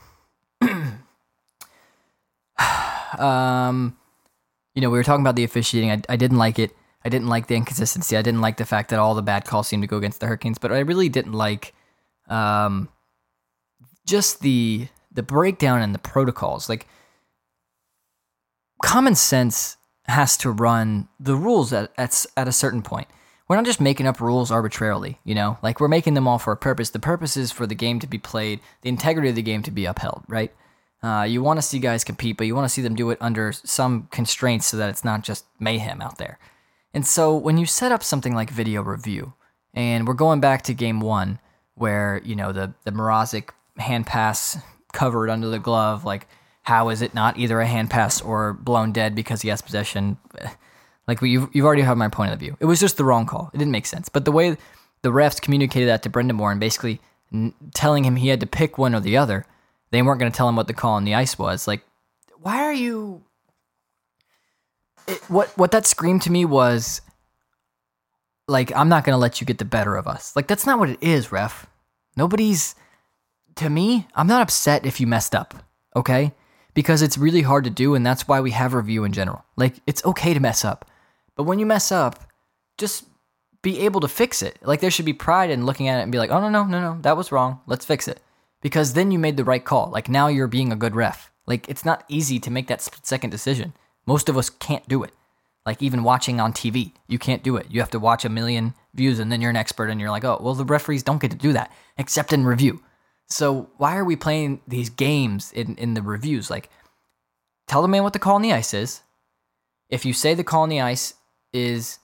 [3.20, 3.98] Um,
[4.76, 5.92] you know, we were talking about the officiating.
[5.92, 6.76] I, I didn't like it.
[7.04, 8.16] I didn't like the inconsistency.
[8.16, 10.28] I didn't like the fact that all the bad calls seemed to go against the
[10.28, 10.58] Hurricanes.
[10.58, 11.74] But I really didn't like
[12.30, 12.90] um,
[14.06, 16.70] just the the breakdown and the protocols.
[16.70, 16.88] Like
[18.84, 23.08] common sense has to run the rules at, at at a certain point.
[23.48, 25.58] We're not just making up rules arbitrarily, you know.
[25.62, 26.92] Like we're making them all for a purpose.
[26.92, 29.72] The purpose is for the game to be played, the integrity of the game to
[29.72, 30.54] be upheld, right?
[31.04, 33.18] Uh, you want to see guys compete, but you want to see them do it
[33.20, 36.38] under some constraints so that it's not just mayhem out there.
[36.94, 39.34] And so when you set up something like video review,
[39.74, 41.40] and we're going back to game one,
[41.76, 44.58] where you know the the Mrazek hand pass
[44.94, 46.28] covered under the glove, like
[46.64, 50.18] how is it not either a hand pass or blown dead because he has possession?
[51.08, 52.56] Like you've you've already had my point of view.
[52.60, 53.50] It was just the wrong call.
[53.54, 54.08] It didn't make sense.
[54.08, 54.56] But the way
[55.02, 57.02] the refs communicated that to Brind'Amour and basically
[57.74, 59.46] telling him he had to pick one or the other
[59.92, 61.68] they weren't going to tell him what the call on the ice was.
[61.68, 61.84] Like,
[62.40, 63.24] why are you?
[65.08, 67.02] It, what what that screamed to me was,
[68.48, 70.36] like, I'm not going to let you get the better of us.
[70.36, 71.68] Like, that's not what it is, ref.
[72.16, 72.76] Nobody's.
[73.56, 75.54] To me, I'm not upset if you messed up.
[75.94, 76.32] Okay,
[76.74, 79.44] because it's really hard to do, and that's why we have review in general.
[79.58, 80.90] Like, it's okay to mess up,
[81.36, 82.32] but when you mess up,
[82.78, 83.04] just
[83.62, 84.58] be able to fix it.
[84.62, 86.64] Like, there should be pride in looking at it and be like, oh no no
[86.64, 87.60] no no, that was wrong.
[87.68, 88.22] Let's fix it
[88.62, 89.90] because then you made the right call.
[89.90, 91.32] Like now you're being a good ref.
[91.48, 93.74] Like it's not easy to make that split second decision.
[94.06, 95.12] Most of us can't do it.
[95.66, 97.68] Like even watching on TV, you can't do it.
[97.70, 100.24] You have to watch a million views and then you're an expert and you're like,
[100.24, 102.82] oh, well, the referees don't get to do that except in review.
[103.28, 106.50] So why are we playing these games in, in the reviews?
[106.50, 106.70] Like,
[107.68, 109.02] tell the man what the call on the ice is.
[109.90, 111.14] If you say the call on the ice
[111.54, 112.00] is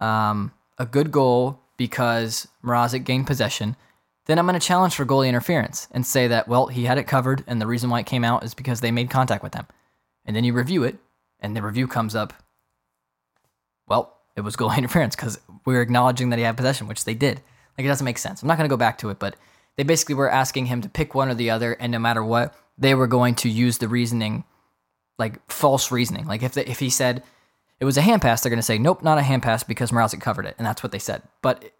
[0.00, 3.76] um, a good goal because Mrazek gained possession,
[4.30, 7.06] then I'm going to challenge for goalie interference and say that, well, he had it
[7.06, 9.66] covered, and the reason why it came out is because they made contact with him.
[10.24, 10.98] And then you review it,
[11.40, 12.32] and the review comes up,
[13.88, 17.14] well, it was goalie interference because we are acknowledging that he had possession, which they
[17.14, 17.40] did.
[17.76, 18.42] Like, it doesn't make sense.
[18.42, 19.36] I'm not going to go back to it, but
[19.76, 22.54] they basically were asking him to pick one or the other, and no matter what,
[22.78, 24.44] they were going to use the reasoning,
[25.18, 26.26] like false reasoning.
[26.26, 27.22] Like, if, they, if he said
[27.80, 29.90] it was a hand pass, they're going to say, nope, not a hand pass because
[29.90, 30.54] Mrazek covered it.
[30.58, 31.22] And that's what they said.
[31.42, 31.72] But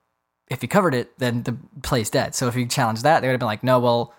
[0.51, 2.35] if he covered it, then the play's dead.
[2.35, 4.13] So if you challenge that, they would have been like, no, well,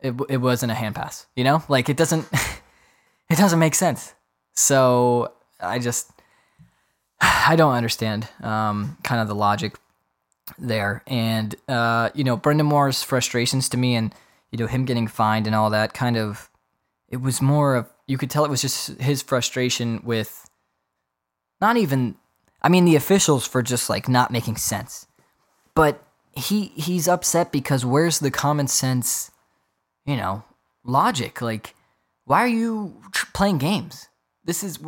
[0.00, 1.26] it, it wasn't a hand pass.
[1.34, 2.28] You know, like it doesn't,
[3.30, 4.14] it doesn't make sense.
[4.52, 6.10] So I just,
[7.20, 9.76] I don't understand um, kind of the logic
[10.58, 11.02] there.
[11.06, 14.14] And, uh, you know, Brind'Amour's frustrations to me and,
[14.52, 16.50] you know, him getting fined and all that kind of,
[17.08, 20.48] it was more of, you could tell it was just his frustration with
[21.60, 22.16] not even,
[22.62, 25.07] I mean, the officials for just like not making sense
[25.78, 29.30] but he he's upset because where's the common sense,
[30.04, 30.42] you know,
[30.82, 31.40] logic?
[31.40, 31.76] Like,
[32.24, 33.00] why are you
[33.32, 34.08] playing games?
[34.44, 34.80] This is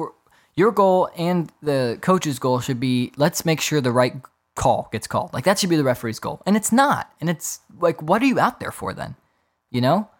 [0.56, 4.16] your goal and the coach's goal should be let's make sure the right
[4.56, 5.32] call gets called.
[5.32, 6.42] Like that should be the referee's goal.
[6.44, 7.08] And it's not.
[7.20, 9.14] And it's like, what are you out there for then?
[9.70, 10.10] You know?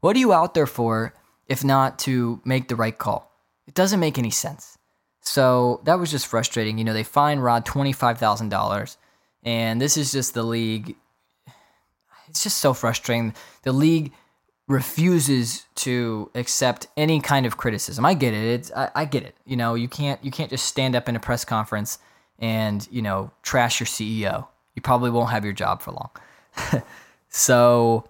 [0.00, 1.14] What are you out there for
[1.46, 3.32] if not to make the right call?
[3.66, 4.76] It doesn't make any sense.
[5.22, 6.76] So that was just frustrating.
[6.76, 8.96] You know, they fined Rod $25,000.
[9.44, 10.96] And this is just the league.
[12.28, 13.34] It's just so frustrating.
[13.62, 14.12] The league
[14.68, 18.04] refuses to accept any kind of criticism.
[18.04, 18.44] I get it.
[18.44, 19.34] It's I, I, get it.
[19.46, 21.98] You know, you can't you can't just stand up in a press conference
[22.38, 24.46] and you know trash your CEO.
[24.74, 26.82] You probably won't have your job for long.
[27.30, 28.08] so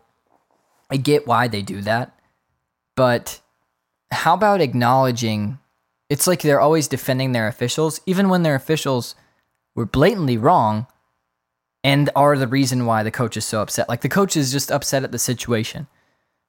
[0.91, 2.19] I get why they do that,
[2.97, 3.41] but
[4.11, 5.59] how about acknowledging?
[6.11, 9.15] It's like they're always defending their officials, even when their officials
[9.75, 10.87] were blatantly wrong
[11.85, 13.89] and are the reason why the coach is so upset.
[13.89, 15.87] Like the coach is just upset at the situation.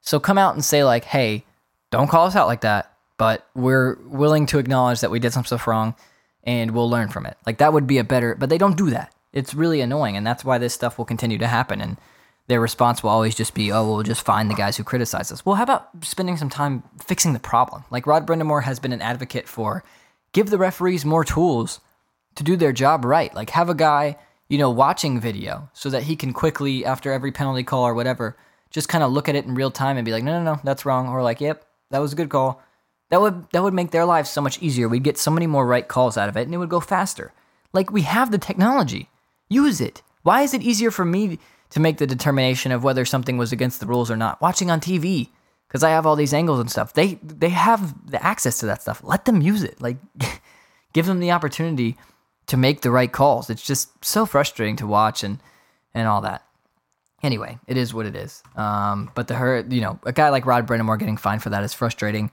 [0.00, 1.44] So come out and say like, "Hey,
[1.90, 5.44] don't call us out like that." But we're willing to acknowledge that we did some
[5.44, 5.94] stuff wrong
[6.42, 7.36] and we'll learn from it.
[7.46, 9.14] Like that would be a better, but they don't do that.
[9.32, 11.80] It's really annoying, and that's why this stuff will continue to happen.
[11.80, 11.98] And
[12.48, 15.46] their response will always just be, "Oh, we'll just find the guys who criticize us."
[15.46, 17.84] Well, how about spending some time fixing the problem?
[17.90, 19.84] Like Rod Brind'Amour has been an advocate for,
[20.32, 21.80] give the referees more tools
[22.34, 23.32] to do their job right.
[23.34, 24.16] Like have a guy,
[24.50, 28.36] you know, watching video so that he can quickly, after every penalty call or whatever,
[28.70, 30.60] just kind of look at it in real time and be like, "No, no, no,
[30.64, 32.60] that's wrong," or like, "Yep, that was a good call."
[33.10, 34.88] That would that would make their lives so much easier.
[34.88, 37.32] We'd get so many more right calls out of it and it would go faster.
[37.72, 39.08] Like we have the technology.
[39.48, 40.02] Use it.
[40.22, 41.38] Why is it easier for me
[41.70, 44.80] to make the determination of whether something was against the rules or not watching on
[44.80, 45.30] TV?
[45.68, 46.92] Cuz I have all these angles and stuff.
[46.92, 49.02] They they have the access to that stuff.
[49.02, 49.80] Let them use it.
[49.80, 49.98] Like
[50.92, 51.96] give them the opportunity
[52.50, 53.48] to make the right calls.
[53.48, 55.38] It's just so frustrating to watch and
[55.94, 56.44] and all that.
[57.22, 58.42] Anyway, it is what it is.
[58.56, 61.62] Um, but the her, you know, a guy like Rod Brind'Amour getting fined for that
[61.62, 62.32] is frustrating.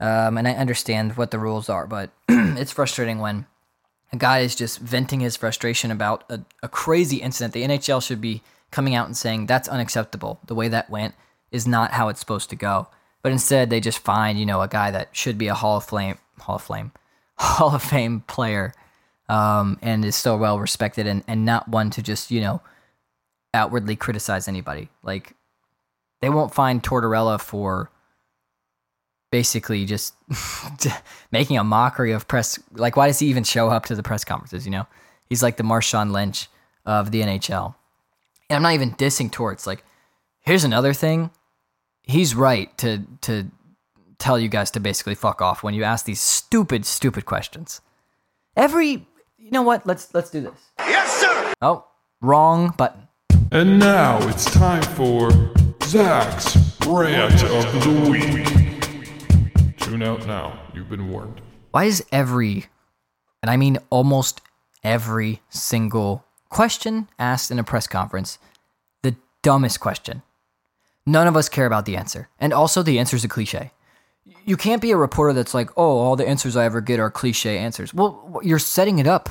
[0.00, 3.46] Um, and I understand what the rules are, but it's frustrating when
[4.12, 7.54] a guy is just venting his frustration about a, a crazy incident.
[7.54, 10.40] The NHL should be coming out and saying that's unacceptable.
[10.46, 11.14] The way that went
[11.52, 12.88] is not how it's supposed to go.
[13.22, 15.84] But instead, they just find you know a guy that should be a Hall of
[15.84, 16.90] Fame, Hall of Fame,
[17.36, 18.74] Hall of Fame player,
[19.32, 22.60] um, and is so well respected, and and not one to just you know
[23.54, 24.90] outwardly criticize anybody.
[25.02, 25.34] Like
[26.20, 27.90] they won't find Tortorella for
[29.30, 30.14] basically just
[31.32, 32.58] making a mockery of press.
[32.72, 34.66] Like, why does he even show up to the press conferences?
[34.66, 34.86] You know,
[35.24, 36.48] he's like the Marshawn Lynch
[36.84, 37.74] of the NHL.
[38.50, 39.66] And I'm not even dissing Torts.
[39.66, 39.82] Like,
[40.40, 41.30] here's another thing.
[42.02, 43.50] He's right to to
[44.18, 47.80] tell you guys to basically fuck off when you ask these stupid, stupid questions.
[48.56, 49.06] Every,
[49.42, 49.86] you know what?
[49.86, 50.70] Let's let's do this.
[50.78, 51.52] Yes, sir.
[51.60, 51.84] Oh,
[52.20, 53.08] wrong button.
[53.50, 55.30] And now it's time for
[55.82, 59.76] Zach's rant of the week.
[59.78, 60.58] Tune out now.
[60.72, 61.40] You've been warned.
[61.72, 62.66] Why is every,
[63.42, 64.40] and I mean almost
[64.84, 68.38] every single question asked in a press conference
[69.02, 70.22] the dumbest question?
[71.04, 72.28] None of us care about the answer.
[72.38, 73.72] And also, the answer is a cliche.
[74.44, 77.10] You can't be a reporter that's like, oh, all the answers I ever get are
[77.10, 77.92] cliche answers.
[77.92, 79.28] Well, you're setting it up.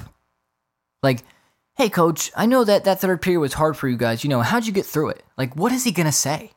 [1.02, 1.24] Like,
[1.76, 4.24] hey, coach, I know that that third period was hard for you guys.
[4.24, 5.24] You know, how'd you get through it?
[5.38, 6.52] Like, what is he going to say?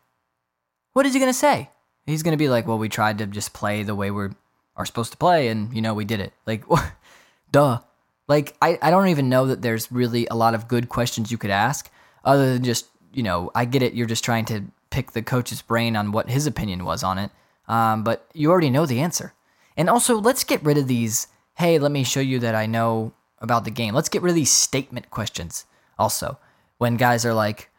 [0.93, 1.71] What is he going to say?
[2.07, 4.37] He's gonna be like, well, we tried to just play the way we are
[4.77, 6.33] are supposed to play, and you know, we did it.
[6.47, 6.65] Like,
[7.53, 7.81] duh.
[8.27, 11.39] Like, I, I don't even know that there's really a lot of good questions you
[11.39, 11.91] could ask,
[12.25, 13.93] other than just, you know, I get it.
[13.93, 17.31] You're just trying to pick the coach's brain on what his opinion was on it.
[17.67, 19.35] Um, but you already know the answer.
[19.77, 21.27] And also, let's get rid of these.
[21.57, 23.95] Hey, let me show you that I know about the game.
[23.95, 25.67] Let's get rid of these statement questions.
[25.99, 26.39] Also,
[26.79, 27.71] when guys are like,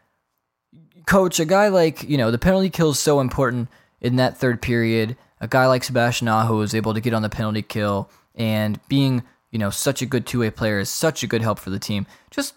[1.06, 3.70] Coach, a guy like you know the penalty kill is so important
[4.02, 7.30] in that third period, a guy like Sebastian Aho was able to get on the
[7.30, 11.42] penalty kill and being, you know, such a good two-way player is such a good
[11.42, 12.06] help for the team.
[12.32, 12.56] Just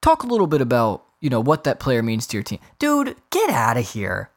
[0.00, 2.60] talk a little bit about, you know, what that player means to your team.
[2.78, 4.30] Dude, get out of here.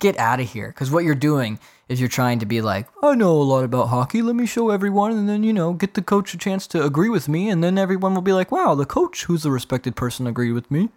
[0.00, 0.68] Get out of here.
[0.68, 3.88] Because what you're doing is you're trying to be like, I know a lot about
[3.88, 4.22] hockey.
[4.22, 5.12] Let me show everyone.
[5.12, 7.48] And then, you know, get the coach a chance to agree with me.
[7.48, 10.70] And then everyone will be like, wow, the coach, who's a respected person, agreed with
[10.70, 10.88] me.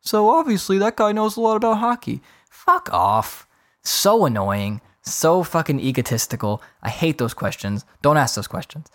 [0.00, 2.22] So obviously that guy knows a lot about hockey.
[2.48, 3.46] Fuck off.
[3.82, 6.62] So annoying, so fucking egotistical.
[6.82, 7.84] I hate those questions.
[8.02, 8.88] Don't ask those questions.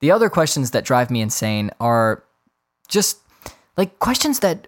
[0.00, 2.24] The other questions that drive me insane are
[2.88, 3.18] just
[3.76, 4.66] like questions that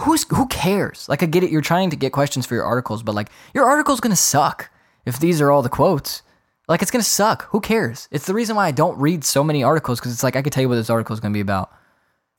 [0.00, 1.08] who's who cares?
[1.08, 3.64] Like I get it, you're trying to get questions for your articles, but like your
[3.64, 4.70] article's gonna suck
[5.06, 6.22] if these are all the quotes.
[6.68, 7.48] Like it's gonna suck.
[7.50, 8.08] Who cares?
[8.10, 10.52] It's the reason why I don't read so many articles because it's like I could
[10.52, 11.70] tell you what this article is gonna be about.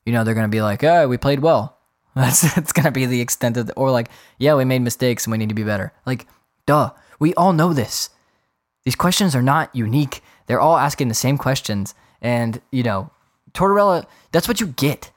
[0.05, 1.78] You know, they're gonna be like, "Oh, we played well."
[2.16, 5.32] That's that's gonna be the extent of the, or like, yeah, we made mistakes and
[5.32, 5.93] we need to be better.
[6.05, 6.28] Like,
[6.66, 8.09] duh, we all know this.
[8.84, 10.22] These questions are not unique.
[10.47, 13.12] They're all asking the same questions, and you know,
[13.53, 14.05] Tortorella.
[14.34, 15.12] That's what you get.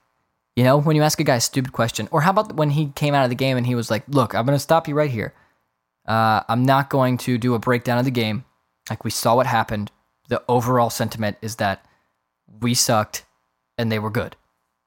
[0.56, 2.86] You know, when you ask a guy a stupid question, or how about when he
[2.94, 4.94] came out of the game and he was like, "Look, I'm going to stop you
[4.94, 5.34] right here.
[6.06, 8.44] Uh, I'm not going to do a breakdown of the game.
[8.90, 9.90] Like we saw what happened.
[10.28, 11.84] The overall sentiment is that
[12.60, 13.24] we sucked
[13.78, 14.36] and they were good.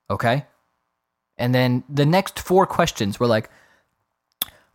[0.09, 0.45] Okay?
[1.37, 3.49] And then the next four questions were like,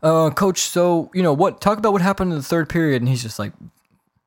[0.03, 3.03] uh, coach, so, you know, what, talk about what happened in the third period.
[3.03, 3.53] And he's just like,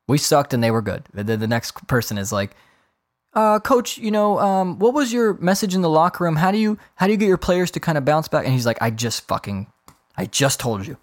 [0.07, 1.03] we sucked and they were good.
[1.13, 2.55] The next person is like,
[3.35, 6.37] uh, coach, you know, um, what was your message in the locker room?
[6.37, 8.45] How do you, how do you get your players to kind of bounce back?
[8.45, 9.67] And he's like, I just fucking,
[10.17, 10.97] I just told you.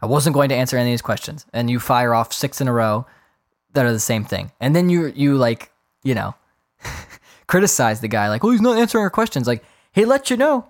[0.00, 1.46] I wasn't going to answer any of these questions.
[1.52, 3.06] And you fire off six in a row
[3.74, 4.52] that are the same thing.
[4.60, 5.72] And then you, you like,
[6.04, 6.34] you know,
[7.48, 10.68] criticize the guy like, "Oh, he's not answering our questions." Like, he let you know.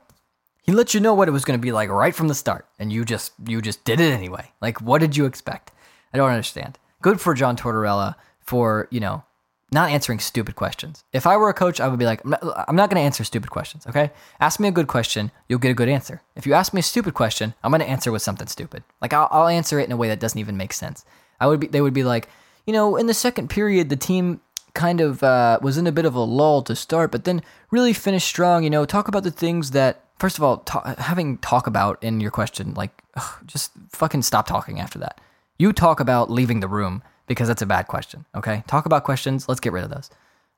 [0.62, 2.66] He let you know what it was going to be like right from the start,
[2.78, 4.50] and you just you just did it anyway.
[4.60, 5.72] Like, what did you expect?
[6.12, 6.78] I don't understand.
[7.02, 9.24] Good for John Tortorella for you know
[9.70, 11.04] not answering stupid questions.
[11.12, 13.24] If I were a coach, I would be like, I'm not, not going to answer
[13.24, 13.86] stupid questions.
[13.86, 14.10] Okay,
[14.40, 16.22] ask me a good question, you'll get a good answer.
[16.36, 18.82] If you ask me a stupid question, I'm going to answer with something stupid.
[19.00, 21.04] Like I'll, I'll answer it in a way that doesn't even make sense.
[21.40, 21.66] I would be.
[21.66, 22.28] They would be like,
[22.66, 24.40] you know, in the second period, the team
[24.74, 27.92] kind of uh, was in a bit of a lull to start, but then really
[27.92, 28.64] finished strong.
[28.64, 30.64] You know, talk about the things that first of all,
[30.98, 35.20] having talk about in your question, like ugh, just fucking stop talking after that.
[35.58, 38.24] You talk about leaving the room because that's a bad question.
[38.34, 39.48] Okay, talk about questions.
[39.48, 40.10] Let's get rid of those.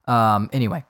[0.07, 0.85] Um, anyway,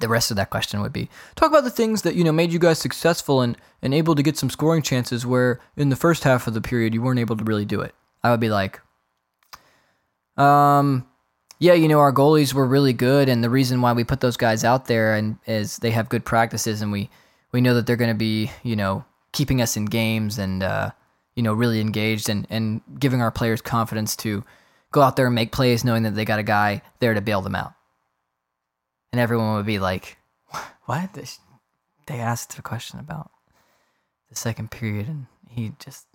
[0.00, 2.52] the rest of that question would be talk about the things that you know made
[2.52, 6.24] you guys successful and and able to get some scoring chances where in the first
[6.24, 7.94] half of the period you weren't able to really do it.
[8.24, 8.80] I would be like,
[10.36, 11.06] um,
[11.58, 14.36] yeah, you know, our goalies were really good, and the reason why we put those
[14.36, 17.10] guys out there and is they have good practices, and we
[17.52, 20.90] we know that they're going to be, you know, keeping us in games and uh,
[21.36, 24.44] you know, really engaged and and giving our players confidence to
[24.92, 27.40] go out there and make plays, knowing that they got a guy there to bail
[27.40, 27.72] them out.
[29.12, 30.18] And everyone would be like,
[30.84, 31.18] "What?"
[32.06, 33.30] They asked a question about
[34.30, 36.06] the second period, and he just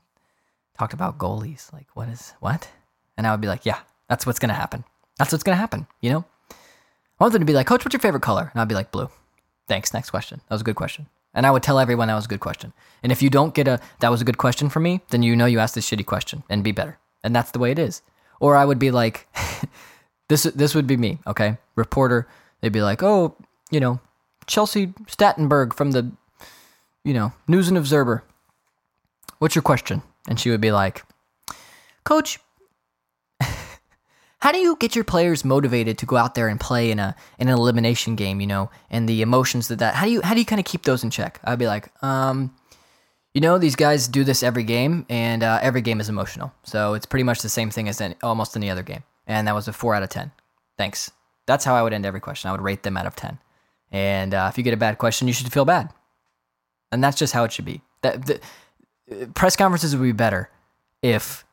[0.78, 1.72] talked about goalies.
[1.74, 2.70] Like, what is what?
[3.18, 4.86] And I would be like, "Yeah, that's what's going to happen."
[5.18, 6.26] That's what's going to happen, you know?
[6.52, 8.50] I want them to be like, Coach, what's your favorite color?
[8.54, 9.10] And I'd be like, blue.
[9.68, 9.94] Thanks.
[9.94, 10.42] Next question.
[10.48, 11.08] That was a good question.
[11.34, 12.74] And I would tell everyone that was a good question.
[13.04, 15.36] And if you don't get a, that was a good question for me, then you
[15.36, 17.00] know you asked a shitty question and be better.
[17.24, 18.02] And that's the way it is.
[18.40, 19.28] Or I would be like,
[20.30, 21.58] this, this would be me, okay?
[21.76, 22.28] Reporter,
[22.62, 23.36] they'd be like, oh,
[23.72, 24.00] you know,
[24.46, 26.12] Chelsea Stattenberg from the,
[27.04, 28.24] you know, News and Observer.
[29.40, 30.02] What's your question?
[30.28, 31.04] And she would be like,
[32.04, 32.40] Coach,
[34.40, 37.16] how do you get your players motivated to go out there and play in a
[37.38, 40.34] in an elimination game you know and the emotions that that how do you how
[40.34, 42.54] do you kind of keep those in check i'd be like um
[43.38, 46.52] you know these guys do this every game and uh, every game is emotional.
[46.64, 49.04] So it's pretty much the same thing as any, almost any other game.
[49.28, 50.32] And that was a 4 out of 10
[50.76, 51.12] thanks.
[51.46, 52.50] That's how i would end every question.
[52.50, 53.38] I would rate them out of 10
[53.92, 55.94] and uh, if you get a bad question you should feel bad.
[56.92, 57.82] And that's just how it should be.
[58.02, 58.42] That the,
[59.36, 60.50] press conferences would be better
[61.04, 61.46] if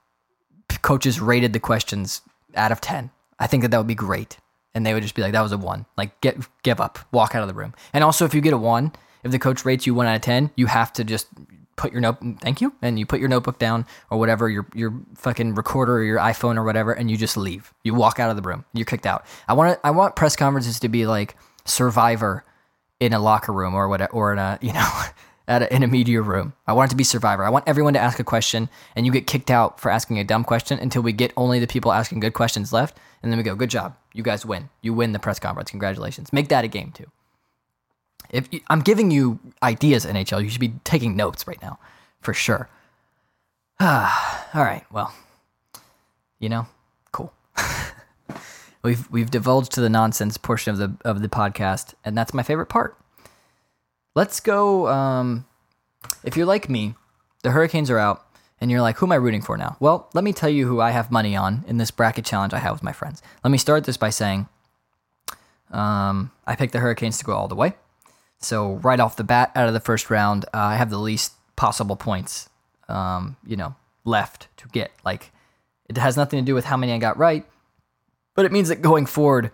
[0.80, 2.22] coaches rated the questions
[2.54, 3.10] out of 10.
[3.38, 4.38] I think that that would be great.
[4.74, 5.84] And they would just be like, that was a one.
[5.98, 7.74] Like, get give up, walk out of the room.
[7.92, 10.22] And also, if you get a one, if the coach rates you one out of
[10.22, 11.28] 10, you have to just
[11.76, 12.74] put your note, thank you.
[12.82, 16.56] And you put your notebook down or whatever, your, your fucking recorder or your iPhone
[16.56, 17.72] or whatever, and you just leave.
[17.82, 18.64] You walk out of the room.
[18.72, 19.24] You're kicked out.
[19.48, 22.44] I want I want press conferences to be like Survivor
[23.00, 24.88] in a locker room or whatever, or in a, you know,
[25.46, 26.54] at a, in a media room.
[26.66, 27.44] I want it to be Survivor.
[27.44, 30.24] I want everyone to ask a question, and you get kicked out for asking a
[30.24, 33.42] dumb question until we get only the people asking good questions left, and then we
[33.42, 34.70] go, "Good job, you guys win.
[34.80, 35.70] You win the press conference.
[35.70, 36.32] Congratulations.
[36.32, 37.10] Make that a game too."
[38.30, 41.78] If you, I'm giving you ideas, NHL, you should be taking notes right now,
[42.20, 42.68] for sure.
[43.80, 44.84] Ah, all right.
[44.90, 45.14] Well,
[46.38, 46.66] you know,
[47.12, 47.32] cool.
[48.82, 52.42] we've we've divulged to the nonsense portion of the of the podcast, and that's my
[52.42, 52.96] favorite part.
[54.14, 54.88] Let's go.
[54.88, 55.46] Um,
[56.22, 56.94] if you're like me,
[57.42, 58.24] the Hurricanes are out,
[58.60, 59.76] and you're like, who am I rooting for now?
[59.80, 62.58] Well, let me tell you who I have money on in this bracket challenge I
[62.58, 63.22] have with my friends.
[63.42, 64.48] Let me start this by saying
[65.70, 67.74] um, I picked the Hurricanes to go all the way.
[68.44, 71.32] So, right off the bat, out of the first round, uh, I have the least
[71.56, 72.48] possible points,
[72.88, 73.74] um, you know,
[74.04, 74.92] left to get.
[75.04, 75.32] Like,
[75.88, 77.44] it has nothing to do with how many I got right,
[78.34, 79.50] but it means that going forward,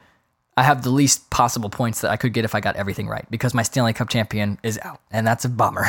[0.56, 3.24] I have the least possible points that I could get if I got everything right
[3.30, 5.86] because my Stanley Cup champion is out, and that's a bummer.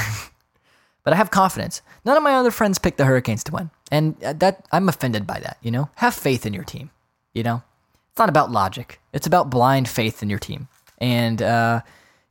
[1.03, 1.81] but I have confidence.
[2.05, 5.39] None of my other friends picked the Hurricanes to win, and that I'm offended by
[5.39, 5.57] that.
[5.61, 6.91] You know, have faith in your team.
[7.33, 7.63] You know,
[8.11, 10.67] it's not about logic; it's about blind faith in your team,
[10.99, 11.81] and uh,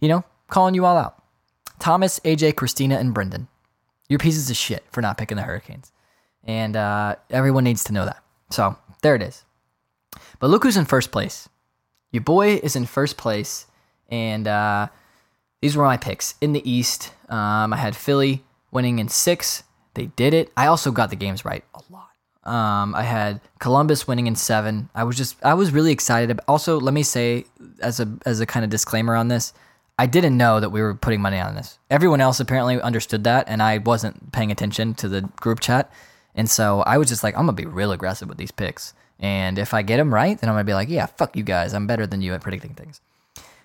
[0.01, 1.23] you know, calling you all out.
[1.79, 3.49] Thomas, AJ, Christina, and Brendan,
[4.09, 5.93] you're pieces of shit for not picking the Hurricanes,
[6.45, 8.23] and uh, everyone needs to know that.
[8.51, 9.45] So there it is.
[10.39, 11.49] But look who's in first place.
[12.13, 13.67] Your boy is in first place,
[14.11, 14.89] and uh,
[15.63, 17.13] these were my picks in the East.
[17.29, 19.63] Um, I had Philly winning in six.
[19.95, 20.53] They did it.
[20.57, 22.09] I also got the games right a lot.
[22.43, 24.89] Um, I had Columbus winning in seven.
[24.95, 26.41] I was just I was really excited.
[26.49, 27.45] Also, let me say
[27.81, 29.53] as a as a kind of disclaimer on this,
[30.01, 31.79] I didn't know that we were putting money on this.
[31.91, 35.93] Everyone else apparently understood that, and I wasn't paying attention to the group chat.
[36.35, 38.95] And so I was just like, I'm gonna be real aggressive with these picks.
[39.19, 41.75] And if I get them right, then I'm gonna be like, yeah, fuck you guys.
[41.75, 43.03] I'm better than you at predicting things.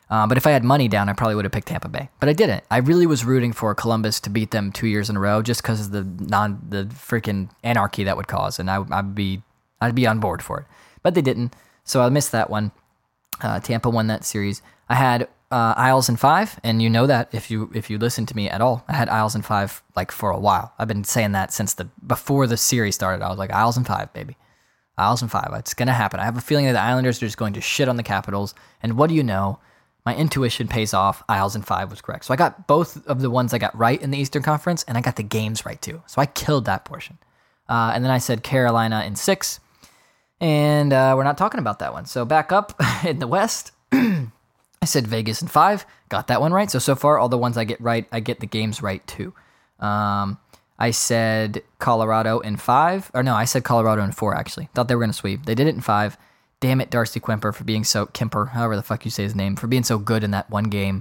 [0.10, 2.10] Uh, but if I had money down, I probably would have picked Tampa Bay.
[2.20, 2.66] But I didn't.
[2.70, 5.62] I really was rooting for Columbus to beat them two years in a row, just
[5.62, 9.42] because of the non the freaking anarchy that would cause, and I, I'd be
[9.80, 10.66] I'd be on board for it.
[11.02, 11.56] But they didn't,
[11.86, 12.74] so I missed that one.
[13.40, 14.62] Uh, Tampa won that series.
[14.90, 18.26] I had uh, Isles in five, and you know that if you if you listen
[18.26, 20.74] to me at all, I had Isles in five like for a while.
[20.78, 23.24] I've been saying that since the before the series started.
[23.24, 24.36] I was like Isles in five, baby.
[24.98, 25.50] Isles in five.
[25.54, 26.20] It's gonna happen.
[26.20, 28.54] I have a feeling that the Islanders are just going to shit on the Capitals.
[28.84, 29.60] And what do you know?
[30.06, 31.24] My intuition pays off.
[31.30, 32.26] Isles in five was correct.
[32.26, 34.98] So I got both of the ones I got right in the Eastern Conference, and
[34.98, 36.04] I got the games right too.
[36.06, 37.18] So I killed that portion.
[37.70, 39.62] Uh, and then I said Carolina in six,
[40.42, 42.06] and uh, we're not talking about that one.
[42.08, 42.74] So back up
[43.06, 43.72] in the West,
[44.86, 46.70] I said Vegas in five, got that one right.
[46.70, 49.34] So so far, all the ones I get right, I get the games right too.
[49.80, 50.38] Um,
[50.78, 54.70] I said Colorado in five, or no, I said Colorado in four actually.
[54.76, 55.48] Thought they were gonna sweep.
[55.48, 56.20] They did it in five.
[56.60, 59.56] Damn it, Darcy Kuemper for being so Kimper, however the fuck you say his name,
[59.56, 60.98] for being so good in that one game.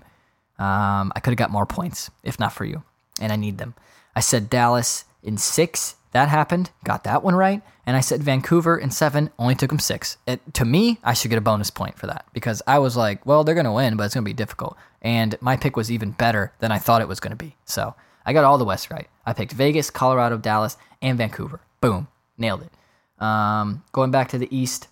[0.58, 2.84] Um, I could have got more points if not for you,
[3.20, 3.74] and I need them.
[4.16, 5.96] I said Dallas in six.
[6.14, 6.70] That happened.
[6.84, 7.60] Got that one right.
[7.84, 9.30] And I said Vancouver in seven.
[9.36, 10.16] Only took them six.
[10.28, 13.26] It, to me, I should get a bonus point for that because I was like,
[13.26, 14.76] well, they're going to win, but it's going to be difficult.
[15.02, 17.56] And my pick was even better than I thought it was going to be.
[17.64, 19.08] So I got all the West right.
[19.26, 21.60] I picked Vegas, Colorado, Dallas, and Vancouver.
[21.80, 22.06] Boom.
[22.38, 23.22] Nailed it.
[23.22, 24.86] Um, going back to the East.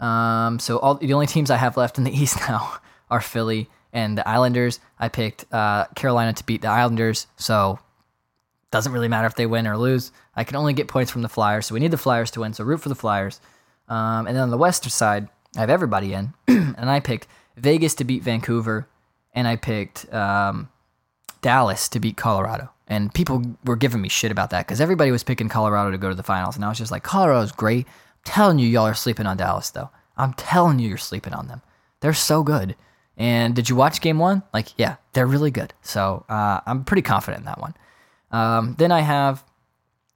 [0.00, 2.78] Um, so all the only teams I have left in the East now
[3.08, 4.80] are Philly and the Islanders.
[4.98, 7.28] I picked uh, Carolina to beat the Islanders.
[7.36, 7.78] So
[8.72, 10.10] doesn't really matter if they win or lose.
[10.34, 12.54] I can only get points from the Flyers, so we need the Flyers to win.
[12.54, 13.40] So root for the Flyers.
[13.88, 17.94] Um, and then on the western side, I have everybody in, and I picked Vegas
[17.96, 18.88] to beat Vancouver,
[19.34, 20.70] and I picked um,
[21.42, 22.70] Dallas to beat Colorado.
[22.88, 26.08] And people were giving me shit about that because everybody was picking Colorado to go
[26.08, 27.86] to the finals, and I was just like, Colorado's great.
[27.86, 29.90] I'm telling you, y'all are sleeping on Dallas, though.
[30.16, 31.62] I'm telling you, you're sleeping on them.
[32.00, 32.74] They're so good.
[33.16, 34.42] And did you watch Game One?
[34.54, 35.74] Like, yeah, they're really good.
[35.82, 37.74] So uh, I'm pretty confident in that one.
[38.32, 39.44] Um, then I have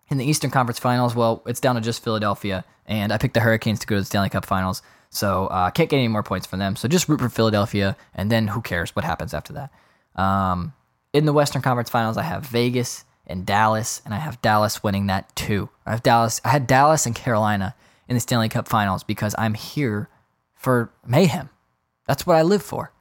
[0.09, 1.15] in the Eastern Conference Finals.
[1.15, 4.07] Well, it's down to just Philadelphia, and I picked the Hurricanes to go to the
[4.07, 4.83] Stanley Cup Finals.
[5.11, 6.77] So I uh, can't get any more points from them.
[6.77, 10.21] So just root for Philadelphia, and then who cares what happens after that?
[10.21, 10.73] Um,
[11.13, 15.07] in the Western Conference Finals, I have Vegas and Dallas, and I have Dallas winning
[15.07, 15.69] that too.
[15.85, 16.41] I have Dallas.
[16.45, 17.75] I had Dallas and Carolina
[18.09, 20.09] in the Stanley Cup Finals because I'm here
[20.55, 21.51] for mayhem.
[22.07, 22.93] That's what I live for.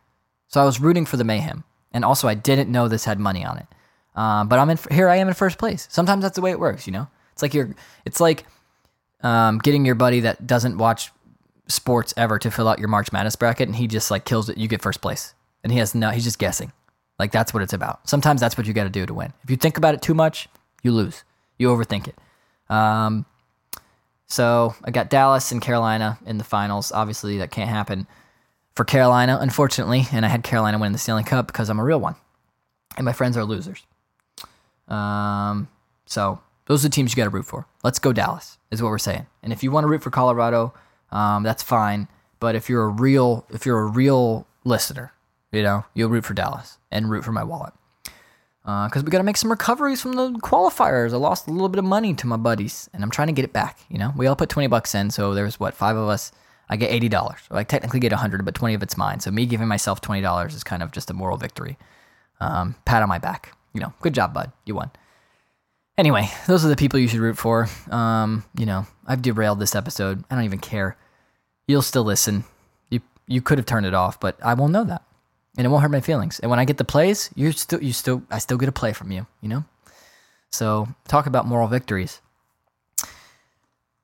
[0.48, 3.44] So I was rooting for the mayhem, and also I didn't know this had money
[3.46, 3.68] on it.
[4.16, 5.10] Um, but I'm in here.
[5.10, 5.88] I am in first place.
[5.92, 6.88] Sometimes that's the way it works.
[6.88, 7.76] You know, it's like you're.
[8.06, 8.46] It's like
[9.22, 11.12] um, getting your buddy that doesn't watch
[11.68, 14.58] sports ever to fill out your March Madness bracket, and he just like kills it.
[14.58, 16.12] You get first place, and he has no.
[16.12, 16.72] He's just guessing.
[17.20, 18.08] Like that's what it's about.
[18.08, 19.34] Sometimes that's what you got to do to win.
[19.44, 20.48] If you think about it too much,
[20.82, 21.24] you lose.
[21.58, 22.16] You overthink it.
[22.74, 23.26] Um,
[24.28, 26.92] so I got Dallas and Carolina in the finals.
[26.92, 28.08] Obviously, that can't happen
[28.76, 30.08] for Carolina, unfortunately.
[30.12, 32.16] And I had Carolina win the Stanley Cup because I'm a real one,
[32.98, 33.86] and my friends are losers.
[34.88, 35.68] Um,
[36.06, 37.66] so those are the teams you got to root for.
[37.84, 39.28] Let's go Dallas is what we're saying.
[39.44, 40.74] And if you want to root for Colorado,
[41.12, 42.08] um, that's fine.
[42.40, 45.14] But if you're a real if you're a real listener,
[45.52, 47.74] you know you'll root for Dallas and root for my wallet
[48.66, 51.14] because uh, we got to make some recoveries from the qualifiers.
[51.14, 53.46] I lost a little bit of money to my buddies, and I'm trying to get
[53.46, 53.78] it back.
[53.90, 56.32] You know, we all put twenty bucks in, so there's what five of us.
[56.68, 57.40] I get eighty dollars.
[57.48, 59.20] So I technically get hundred, but twenty of it's mine.
[59.20, 61.78] So me giving myself twenty dollars is kind of just a moral victory.
[62.42, 64.52] Um, pat on my back you know, good job, bud.
[64.66, 64.90] You won.
[65.98, 67.70] Anyway, those are the people you should root for.
[67.92, 70.24] Um, you know, I've derailed this episode.
[70.32, 70.98] I don't even care.
[71.68, 72.46] You'll still listen.
[72.90, 75.04] You you could have turned it off, but I won't know that.
[75.58, 76.40] And it won't hurt my feelings.
[76.40, 78.94] And when I get the plays, you're still you still I still get a play
[78.94, 79.66] from you, you know?
[80.52, 82.22] So talk about moral victories.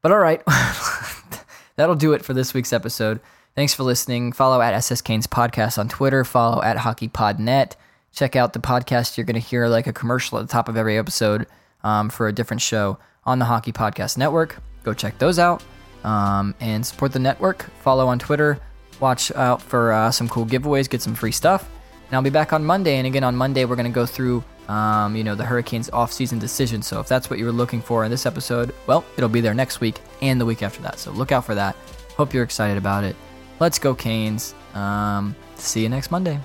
[0.01, 0.41] But all right.
[1.77, 3.21] That'll do it for this week's episode.
[3.55, 4.33] Thanks for listening.
[4.33, 6.25] Follow at SS Canes Podcast on Twitter.
[6.25, 7.75] Follow at HockeyPodNet
[8.13, 9.17] check out the podcast.
[9.17, 11.47] You're going to hear like a commercial at the top of every episode
[11.83, 14.61] um, for a different show on the Hockey Podcast Network.
[14.83, 15.63] Go check those out
[16.03, 17.63] um, and support the network.
[17.81, 18.59] Follow on Twitter.
[18.99, 20.89] Watch out for uh, some cool giveaways.
[20.89, 21.69] Get some free stuff.
[22.07, 22.97] And I'll be back on Monday.
[22.97, 26.39] And again, on Monday, we're going to go through, um, you know, the Hurricanes off-season
[26.39, 26.81] decision.
[26.81, 29.53] So if that's what you were looking for in this episode, well, it'll be there
[29.53, 30.99] next week and the week after that.
[30.99, 31.75] So look out for that.
[32.17, 33.15] Hope you're excited about it.
[33.59, 34.53] Let's go, Canes.
[34.73, 36.39] Um, see you next Monday.